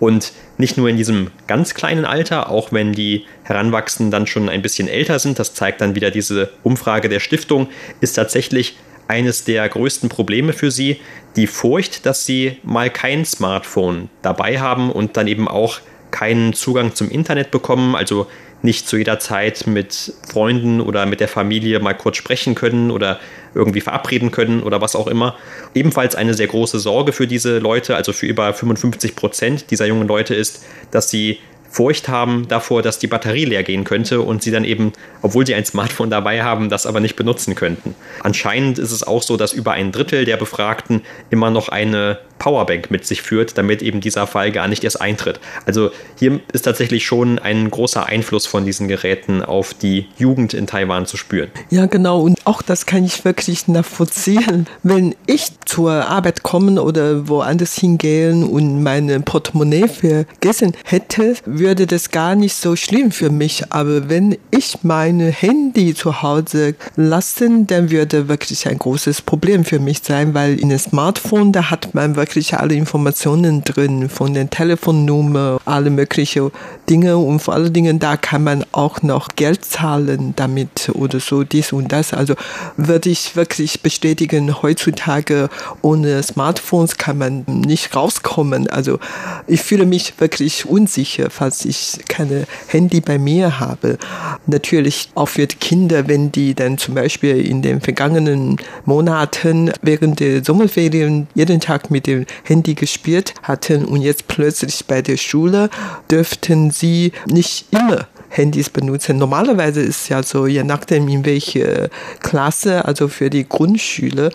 Und 0.01 0.33
nicht 0.59 0.77
nur 0.77 0.89
in 0.89 0.97
diesem 0.99 1.31
ganz 1.47 1.75
kleinen 1.75 2.05
Alter, 2.05 2.51
auch 2.51 2.73
wenn 2.73 2.93
die 2.93 3.25
Heranwachsenden 3.45 4.11
dann 4.11 4.27
schon 4.27 4.49
ein 4.49 4.63
bisschen 4.63 4.87
älter 4.87 5.19
sind, 5.19 5.39
das 5.39 5.55
zeigt 5.55 5.81
dann 5.81 5.95
wieder 5.95 6.11
diese 6.11 6.51
Umfrage 6.63 7.09
der 7.09 7.21
Stiftung, 7.21 7.69
ist 8.01 8.13
tatsächlich 8.15 8.77
eines 9.09 9.45
der 9.45 9.69
größten 9.69 10.09
Probleme 10.09 10.53
für 10.53 10.71
sie 10.71 11.01
die 11.37 11.47
Furcht, 11.47 12.07
dass 12.07 12.27
sie 12.27 12.59
mal 12.63 12.91
kein 12.91 13.25
Smartphone 13.25 14.09
dabei 14.21 14.61
haben 14.61 14.93
und 14.93 15.17
dann 15.17 15.27
eben 15.27 15.49
auch 15.49 15.81
keinen 16.11 16.53
Zugang 16.53 16.95
zum 16.95 17.11
Internet 17.11 17.51
bekommen, 17.51 17.97
also 17.97 18.27
nicht 18.63 18.89
zu 18.89 18.97
jeder 18.97 19.19
Zeit 19.19 19.67
mit 19.67 20.13
Freunden 20.29 20.81
oder 20.81 21.07
mit 21.07 21.21
der 21.21 21.29
Familie 21.29 21.81
mal 21.81 21.95
kurz 21.95 22.17
sprechen 22.17 22.55
können 22.55 22.91
oder 22.91 23.19
irgendwie 23.55 23.81
verabreden 23.81 24.31
können 24.31 24.63
oder 24.63 24.81
was 24.81 24.97
auch 24.97 25.07
immer. 25.07 25.37
Ebenfalls 25.75 26.15
eine 26.15 26.35
sehr 26.35 26.47
große 26.47 26.79
Sorge 26.79 27.13
für 27.13 27.27
diese 27.27 27.59
Leute, 27.59 27.97
also 27.97 28.13
für 28.13 28.27
über 28.27 28.53
55 28.53 29.17
Prozent 29.17 29.71
dieser 29.71 29.87
jungen 29.87 30.09
Leute 30.09 30.35
ist, 30.35 30.65
dass 30.91 31.11
sie 31.11 31.39
Furcht 31.73 32.09
haben 32.09 32.47
davor, 32.49 32.83
dass 32.83 32.99
die 32.99 33.07
Batterie 33.07 33.47
leer 33.47 33.63
gehen 33.63 33.85
könnte 33.85 34.21
und 34.21 34.43
sie 34.43 34.51
dann 34.51 34.65
eben, 34.65 34.93
obwohl 35.23 35.47
sie 35.47 35.55
ein 35.55 35.65
Smartphone 35.65 36.11
dabei 36.11 36.43
haben, 36.43 36.69
das 36.69 36.85
aber 36.85 37.01
nicht 37.01 37.17
benutzen 37.17 37.55
könnten. 37.55 37.95
Anscheinend 38.23 38.79
ist 38.79 38.93
es 38.93 39.03
auch 39.03 39.23
so, 39.23 39.39
dass 39.39 39.55
über 39.55 39.73
ein 39.73 39.91
Drittel 39.91 40.27
der 40.27 40.37
Befragten 40.37 41.01
immer 41.31 41.51
noch 41.51 41.71
eine 41.71 42.19
Powerbank 42.43 42.91
mit 42.91 43.07
sich 43.07 43.23
führt, 43.23 43.57
damit 43.57 43.83
eben 43.83 44.01
dieser 44.01 44.27
Fall 44.27 44.51
gar 44.51 44.67
nicht 44.67 44.83
erst 44.83 45.01
eintritt. 45.01 45.39
Also 45.65 45.93
hier 46.19 46.41
ist 46.53 46.63
tatsächlich 46.63 47.07
schon 47.07 47.39
ein 47.39 47.71
großer 47.71 48.05
Einfluss 48.05 48.47
von 48.47 48.65
diesen 48.65 48.89
Geräten 48.89 49.43
auf 49.43 49.75
die 49.75 50.09
Jugend 50.19 50.53
in 50.53 50.67
Taiwan 50.67 51.07
zu 51.07 51.17
spüren. 51.17 51.53
Ja, 51.71 51.87
genau. 51.87 52.21
Und 52.21 52.45
auch 52.45 52.61
das 52.61 52.85
kann 52.85 53.05
ich 53.05 53.25
wirklich 53.25 53.69
nachvollziehen. 53.69 54.67
Wenn 54.83 55.15
ich 55.27 55.47
zur 55.65 55.93
Arbeit 55.93 56.43
kommen 56.43 56.81
oder 56.81 57.29
woanders 57.29 57.77
hingehen 57.77 58.43
und 58.43 58.83
meine 58.83 59.21
Portemonnaie 59.21 59.87
vergessen 59.87 60.73
hätte, 60.85 61.37
würde 61.63 61.87
das 61.87 62.11
gar 62.11 62.35
nicht 62.35 62.57
so 62.57 62.75
schlimm 62.75 63.13
für 63.13 63.31
mich. 63.31 63.65
Aber 63.71 64.09
wenn 64.09 64.37
ich 64.51 64.79
meine 64.83 65.31
Handy 65.31 65.95
zu 65.95 66.21
Hause 66.23 66.75
lassen, 66.97 67.69
dann 67.69 67.91
würde 67.91 68.29
wirklich 68.29 68.67
ein 68.67 68.79
großes 68.79 69.23
Problem 69.23 69.65
für 69.65 69.79
mich 69.79 70.01
sein, 70.03 70.35
weil 70.35 70.59
in 70.59 70.71
einem 70.71 70.81
Smartphone, 70.81 71.53
da 71.53 71.71
hat 71.71 71.95
man 71.95 72.17
wirklich 72.17 72.55
alle 72.55 72.75
Informationen 72.75 73.63
drin, 73.63 74.09
von 74.09 74.35
den 74.35 74.51
Telefonnummer, 74.51 75.61
alle 75.65 75.91
möglichen 75.91 76.51
Dinge 76.91 77.17
und 77.17 77.39
vor 77.39 77.55
allen 77.55 77.73
Dingen, 77.73 78.01
da 78.01 78.17
kann 78.17 78.43
man 78.43 78.65
auch 78.73 79.03
noch 79.03 79.29
Geld 79.37 79.65
zahlen 79.65 80.33
damit 80.35 80.91
oder 80.95 81.21
so 81.21 81.45
dies 81.45 81.73
und 81.73 81.93
das. 81.93 82.13
Also 82.13 82.35
würde 82.77 83.09
ich 83.09 83.37
wirklich 83.37 83.83
bestätigen, 83.83 84.63
heutzutage 84.63 85.49
ohne 85.81 86.23
Smartphones 86.25 86.97
kann 86.97 87.19
man 87.19 87.45
nicht 87.47 87.95
rauskommen. 87.95 88.69
Also 88.69 88.99
ich 89.47 89.61
fühle 89.61 89.87
mich 89.87 90.15
wirklich 90.19 90.67
unsicher, 90.67 91.31
falls 91.31 91.52
ich 91.65 91.99
keine 92.09 92.47
Handy 92.67 93.01
bei 93.01 93.19
mir 93.19 93.61
habe. 93.61 93.99
Natürlich 94.47 95.11
auch 95.15 95.29
für 95.29 95.47
die 95.47 95.57
Kinder, 95.57 96.09
wenn 96.09 96.33
die 96.33 96.55
dann 96.55 96.79
zum 96.79 96.95
Beispiel 96.95 97.47
in 97.47 97.63
den 97.63 97.81
vergangenen 97.81 98.57
Monaten 98.85 99.73
während 99.83 100.21
der 100.21 100.45
Sommerferien 100.45 101.29
jeden 101.35 101.61
Tag 101.61 101.91
mit 101.91 102.07
dem 102.07 102.27
Handy 102.45 102.75
gespielt 102.75 103.35
hatten 103.43 103.85
und 103.85 104.03
jetzt 104.03 104.29
plötzlich 104.29 104.85
bei 104.87 105.03
der 105.03 105.17
Schule 105.17 105.71
dürften 106.11 106.71
sie 106.71 107.13
nicht 107.27 107.67
immer 107.71 108.09
Handys 108.33 108.71
benutzen. 108.71 109.19
Normalerweise 109.19 109.83
ist 109.83 110.03
es 110.03 110.09
ja 110.09 110.23
so, 110.23 110.47
je 110.47 110.65
nachdem 110.65 111.07
in 111.09 111.25
welche 111.27 111.91
Klasse, 112.21 112.85
also 112.87 113.09
für 113.09 113.29
die 113.29 113.47
Grundschüler, 113.47 114.31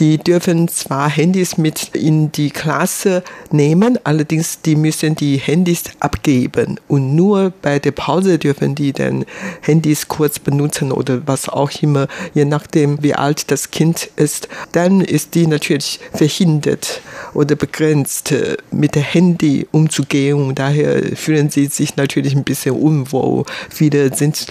die 0.00 0.18
dürfen 0.18 0.66
zwar 0.66 1.08
Handys 1.08 1.56
mit 1.56 1.90
in 1.94 2.32
die 2.32 2.50
Klasse 2.50 3.22
nehmen, 3.52 3.98
allerdings 4.02 4.60
die 4.62 4.74
müssen 4.74 5.14
die 5.14 5.36
Handys 5.36 5.84
abgeben. 6.00 6.80
Und 6.88 7.14
nur 7.14 7.52
bei 7.62 7.78
der 7.78 7.92
Pause 7.92 8.38
dürfen 8.38 8.74
die 8.74 8.92
dann 8.92 9.24
Handys 9.60 10.08
kurz 10.08 10.40
benutzen 10.40 10.90
oder 10.90 11.22
was 11.26 11.48
auch 11.48 11.70
immer, 11.80 12.08
je 12.34 12.44
nachdem 12.44 13.00
wie 13.02 13.14
alt 13.14 13.50
das 13.52 13.70
Kind 13.70 14.10
ist, 14.16 14.48
dann 14.72 15.00
ist 15.00 15.36
die 15.36 15.46
natürlich 15.46 16.00
verhindert 16.12 17.00
oder 17.32 17.54
begrenzt 17.54 18.34
mit 18.72 18.96
dem 18.96 19.02
Handy 19.02 19.68
umzugehen. 19.70 20.48
Und 20.48 20.58
daher 20.58 21.16
fühlen 21.16 21.48
sie 21.48 21.66
sich 21.66 21.96
natürlich 21.96 22.34
ein 22.34 22.42
bisschen 22.42 22.74
unwohl 22.74 23.35
viele 23.68 24.14
sind 24.14 24.46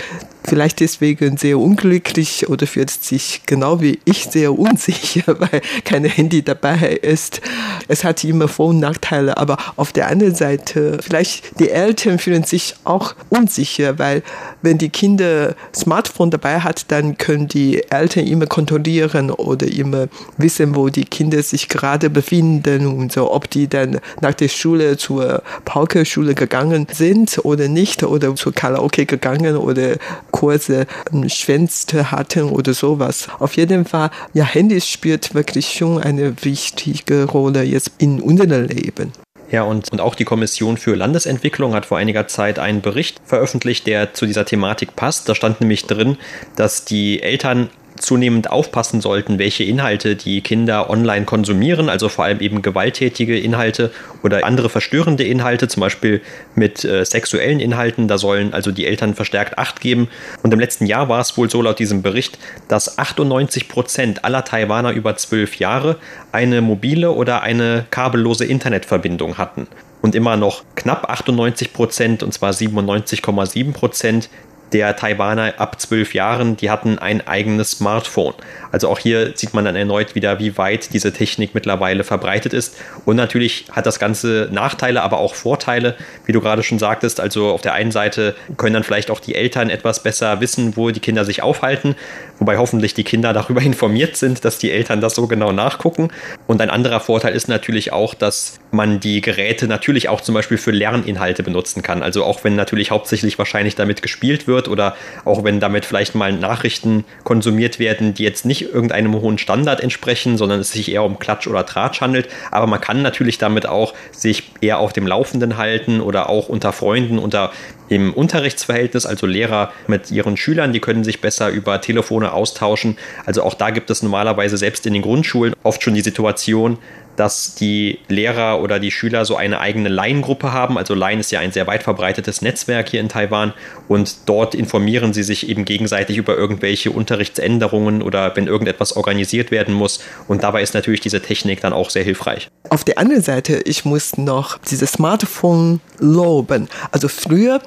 vielleicht 0.47 0.79
deswegen 0.79 1.37
sehr 1.37 1.59
unglücklich 1.59 2.49
oder 2.49 2.67
fühlt 2.67 2.89
sich 2.89 3.41
genau 3.45 3.81
wie 3.81 3.99
ich 4.05 4.25
sehr 4.25 4.57
unsicher, 4.57 5.39
weil 5.39 5.61
kein 5.83 6.05
Handy 6.05 6.43
dabei 6.43 6.99
ist. 7.01 7.41
Es 7.87 8.03
hat 8.03 8.23
immer 8.23 8.47
Vor- 8.47 8.69
und 8.69 8.79
Nachteile, 8.79 9.37
aber 9.37 9.57
auf 9.75 9.91
der 9.91 10.07
anderen 10.07 10.35
Seite, 10.35 10.99
vielleicht 11.01 11.59
die 11.59 11.69
Eltern 11.69 12.19
fühlen 12.19 12.43
sich 12.43 12.75
auch 12.83 13.15
unsicher, 13.29 13.99
weil 13.99 14.23
wenn 14.61 14.77
die 14.77 14.89
Kinder 14.89 15.55
Smartphone 15.75 16.31
dabei 16.31 16.59
hat, 16.59 16.91
dann 16.91 17.17
können 17.17 17.47
die 17.47 17.83
Eltern 17.89 18.25
immer 18.25 18.47
kontrollieren 18.47 19.31
oder 19.31 19.67
immer 19.67 20.07
wissen, 20.37 20.75
wo 20.75 20.89
die 20.89 21.05
Kinder 21.05 21.41
sich 21.43 21.69
gerade 21.69 22.09
befinden 22.09 22.87
und 22.87 23.11
so, 23.11 23.31
ob 23.31 23.49
die 23.49 23.67
dann 23.67 23.99
nach 24.21 24.33
der 24.33 24.47
Schule 24.47 24.97
zur 24.97 25.43
Pauke-Schule 25.65 26.35
gegangen 26.35 26.87
sind 26.91 27.39
oder 27.43 27.67
nicht 27.67 28.03
oder 28.03 28.35
zur 28.35 28.53
Karaoke 28.53 29.05
gegangen 29.05 29.57
oder 29.57 29.97
kurze 30.35 30.85
ähm, 31.13 31.29
Schwänze 31.29 32.11
hatten 32.11 32.43
oder 32.43 32.73
sowas. 32.73 33.29
Auf 33.39 33.55
jeden 33.55 33.85
Fall, 33.85 34.09
ja, 34.33 34.43
Handys 34.43 34.87
spielt 34.87 35.33
wirklich 35.33 35.69
schon 35.69 36.01
eine 36.03 36.35
wichtige 36.43 37.23
Rolle 37.23 37.63
jetzt 37.63 37.91
in 37.99 38.21
unserem 38.21 38.67
Leben. 38.67 39.13
Ja, 39.49 39.63
und, 39.63 39.91
und 39.91 40.01
auch 40.01 40.15
die 40.15 40.25
Kommission 40.25 40.75
für 40.75 40.95
Landesentwicklung 40.95 41.73
hat 41.73 41.85
vor 41.85 41.97
einiger 41.97 42.27
Zeit 42.27 42.59
einen 42.59 42.81
Bericht 42.81 43.21
veröffentlicht, 43.23 43.87
der 43.87 44.13
zu 44.13 44.25
dieser 44.25 44.43
Thematik 44.43 44.95
passt. 44.95 45.29
Da 45.29 45.35
stand 45.35 45.61
nämlich 45.61 45.85
drin, 45.85 46.17
dass 46.57 46.83
die 46.83 47.21
Eltern 47.21 47.69
zunehmend 48.05 48.49
aufpassen 48.49 49.01
sollten, 49.01 49.39
welche 49.39 49.63
Inhalte 49.63 50.15
die 50.15 50.41
Kinder 50.41 50.89
online 50.89 51.25
konsumieren, 51.25 51.89
also 51.89 52.07
vor 52.09 52.25
allem 52.25 52.39
eben 52.39 52.61
gewalttätige 52.61 53.37
Inhalte 53.37 53.91
oder 54.23 54.45
andere 54.45 54.69
verstörende 54.69 55.23
Inhalte, 55.23 55.67
zum 55.67 55.81
Beispiel 55.81 56.21
mit 56.55 56.85
äh, 56.85 57.03
sexuellen 57.03 57.59
Inhalten. 57.59 58.07
Da 58.07 58.17
sollen 58.17 58.53
also 58.53 58.71
die 58.71 58.85
Eltern 58.85 59.15
verstärkt 59.15 59.57
Acht 59.57 59.81
geben. 59.81 60.07
Und 60.43 60.53
im 60.53 60.59
letzten 60.59 60.85
Jahr 60.85 61.09
war 61.09 61.19
es 61.19 61.37
wohl 61.37 61.49
so 61.49 61.61
laut 61.61 61.79
diesem 61.79 62.01
Bericht, 62.01 62.37
dass 62.67 62.97
98 62.97 63.67
Prozent 63.67 64.23
aller 64.23 64.45
Taiwaner 64.45 64.91
über 64.91 65.17
zwölf 65.17 65.55
Jahre 65.57 65.97
eine 66.31 66.61
mobile 66.61 67.11
oder 67.11 67.41
eine 67.41 67.85
kabellose 67.89 68.45
Internetverbindung 68.45 69.37
hatten. 69.37 69.67
Und 70.01 70.13
immer 70.13 70.37
noch 70.37 70.63
knapp 70.75 71.09
98 71.09 71.73
Prozent, 71.73 72.21
und 72.21 72.31
zwar 72.31 72.51
97,7 72.51 73.73
Prozent 73.73 74.29
der 74.75 74.97
Taiwaner 74.97 75.53
ab 75.57 75.79
zwölf 75.79 76.13
Jahren, 76.13 76.57
die 76.57 76.69
hatten 76.69 76.99
ein 76.99 77.25
eigenes 77.25 77.71
Smartphone. 77.71 78.33
Also 78.73 78.89
auch 78.89 78.99
hier 78.99 79.31
sieht 79.33 79.53
man 79.53 79.63
dann 79.63 79.77
erneut 79.77 80.15
wieder, 80.15 80.37
wie 80.39 80.57
weit 80.57 80.93
diese 80.93 81.13
Technik 81.13 81.55
mittlerweile 81.55 82.03
verbreitet 82.03 82.51
ist. 82.51 82.75
Und 83.05 83.15
natürlich 83.15 83.67
hat 83.71 83.85
das 83.85 83.99
Ganze 83.99 84.49
Nachteile, 84.51 85.01
aber 85.01 85.19
auch 85.19 85.33
Vorteile, 85.33 85.95
wie 86.25 86.33
du 86.33 86.41
gerade 86.41 86.61
schon 86.61 86.77
sagtest. 86.77 87.21
Also 87.21 87.51
auf 87.51 87.61
der 87.61 87.71
einen 87.71 87.91
Seite 87.91 88.35
können 88.57 88.73
dann 88.73 88.83
vielleicht 88.83 89.11
auch 89.11 89.21
die 89.21 89.33
Eltern 89.33 89.69
etwas 89.69 90.03
besser 90.03 90.41
wissen, 90.41 90.75
wo 90.75 90.91
die 90.91 90.99
Kinder 90.99 91.23
sich 91.23 91.41
aufhalten, 91.41 91.95
wobei 92.37 92.57
hoffentlich 92.57 92.93
die 92.93 93.05
Kinder 93.05 93.31
darüber 93.33 93.61
informiert 93.61 94.17
sind, 94.17 94.43
dass 94.43 94.57
die 94.57 94.71
Eltern 94.71 94.99
das 94.99 95.15
so 95.15 95.25
genau 95.27 95.53
nachgucken. 95.53 96.09
Und 96.45 96.61
ein 96.61 96.69
anderer 96.69 96.99
Vorteil 96.99 97.33
ist 97.33 97.47
natürlich 97.47 97.93
auch, 97.93 98.13
dass 98.13 98.59
man 98.71 98.99
die 98.99 99.21
Geräte 99.21 99.69
natürlich 99.69 100.09
auch 100.09 100.19
zum 100.19 100.35
Beispiel 100.35 100.57
für 100.57 100.71
Lerninhalte 100.71 101.43
benutzen 101.43 101.81
kann. 101.81 102.03
Also 102.03 102.25
auch 102.25 102.43
wenn 102.43 102.57
natürlich 102.57 102.91
hauptsächlich 102.91 103.37
wahrscheinlich 103.37 103.75
damit 103.75 104.01
gespielt 104.01 104.47
wird 104.47 104.64
oder 104.67 104.95
auch 105.23 105.43
wenn 105.43 105.59
damit 105.59 105.85
vielleicht 105.85 106.15
mal 106.15 106.33
Nachrichten 106.33 107.05
konsumiert 107.23 107.79
werden, 107.79 108.13
die 108.13 108.23
jetzt 108.23 108.45
nicht 108.45 108.73
irgendeinem 108.73 109.13
hohen 109.15 109.37
Standard 109.37 109.81
entsprechen, 109.81 110.37
sondern 110.37 110.59
es 110.59 110.71
sich 110.71 110.91
eher 110.91 111.03
um 111.03 111.19
Klatsch 111.19 111.47
oder 111.47 111.65
Tratsch 111.65 112.01
handelt. 112.01 112.27
Aber 112.51 112.67
man 112.67 112.81
kann 112.81 113.01
natürlich 113.01 113.37
damit 113.37 113.67
auch 113.67 113.93
sich 114.11 114.51
eher 114.61 114.79
auf 114.79 114.93
dem 114.93 115.07
Laufenden 115.07 115.57
halten 115.57 116.01
oder 116.01 116.29
auch 116.29 116.49
unter 116.49 116.73
Freunden, 116.73 117.19
unter 117.19 117.51
im 117.87 118.13
Unterrichtsverhältnis, 118.13 119.05
also 119.05 119.27
Lehrer 119.27 119.71
mit 119.87 120.09
ihren 120.09 120.37
Schülern, 120.37 120.73
die 120.73 120.79
können 120.79 121.03
sich 121.03 121.21
besser 121.21 121.49
über 121.49 121.81
Telefone 121.81 122.33
austauschen. 122.33 122.97
Also 123.25 123.43
auch 123.43 123.53
da 123.53 123.69
gibt 123.69 123.89
es 123.89 124.01
normalerweise 124.01 124.57
selbst 124.57 124.85
in 124.87 124.93
den 124.93 125.01
Grundschulen 125.01 125.53
oft 125.63 125.83
schon 125.83 125.93
die 125.93 126.01
Situation, 126.01 126.77
dass 127.15 127.55
die 127.55 127.99
Lehrer 128.07 128.61
oder 128.61 128.79
die 128.79 128.91
Schüler 128.91 129.25
so 129.25 129.35
eine 129.35 129.59
eigene 129.59 129.89
Line-Gruppe 129.89 130.51
haben. 130.51 130.77
Also 130.77 130.93
Line 130.93 131.19
ist 131.19 131.31
ja 131.31 131.39
ein 131.39 131.51
sehr 131.51 131.67
weit 131.67 131.83
verbreitetes 131.83 132.41
Netzwerk 132.41 132.89
hier 132.89 132.99
in 132.99 133.09
Taiwan 133.09 133.53
und 133.87 134.15
dort 134.25 134.55
informieren 134.55 135.13
sie 135.13 135.23
sich 135.23 135.49
eben 135.49 135.65
gegenseitig 135.65 136.17
über 136.17 136.35
irgendwelche 136.35 136.91
Unterrichtsänderungen 136.91 138.01
oder 138.01 138.35
wenn 138.35 138.47
irgendetwas 138.47 138.95
organisiert 138.95 139.51
werden 139.51 139.73
muss. 139.73 140.03
Und 140.27 140.43
dabei 140.43 140.61
ist 140.61 140.73
natürlich 140.73 141.01
diese 141.01 141.21
Technik 141.21 141.61
dann 141.61 141.73
auch 141.73 141.89
sehr 141.89 142.03
hilfreich. 142.03 142.49
Auf 142.69 142.83
der 142.83 142.97
anderen 142.97 143.21
Seite, 143.21 143.61
ich 143.65 143.85
muss 143.85 144.17
noch 144.17 144.57
dieses 144.57 144.93
Smartphone 144.93 145.79
loben. 145.99 146.67
Also 146.91 147.07
früher, 147.07 147.61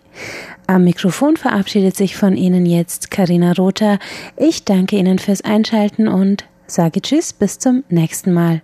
Am 0.68 0.84
Mikrofon 0.84 1.38
verabschiedet 1.38 1.96
sich 1.96 2.18
von 2.18 2.36
Ihnen 2.36 2.66
jetzt 2.66 3.12
Karina 3.12 3.54
Rother. 3.54 4.00
Ich 4.36 4.66
danke 4.66 4.98
Ihnen 4.98 5.20
fürs 5.20 5.42
Einschalten 5.42 6.08
und 6.08 6.46
sage 6.66 7.02
Tschüss 7.02 7.34
bis 7.34 7.60
zum 7.60 7.84
nächsten 7.90 8.34
Mal. 8.34 8.62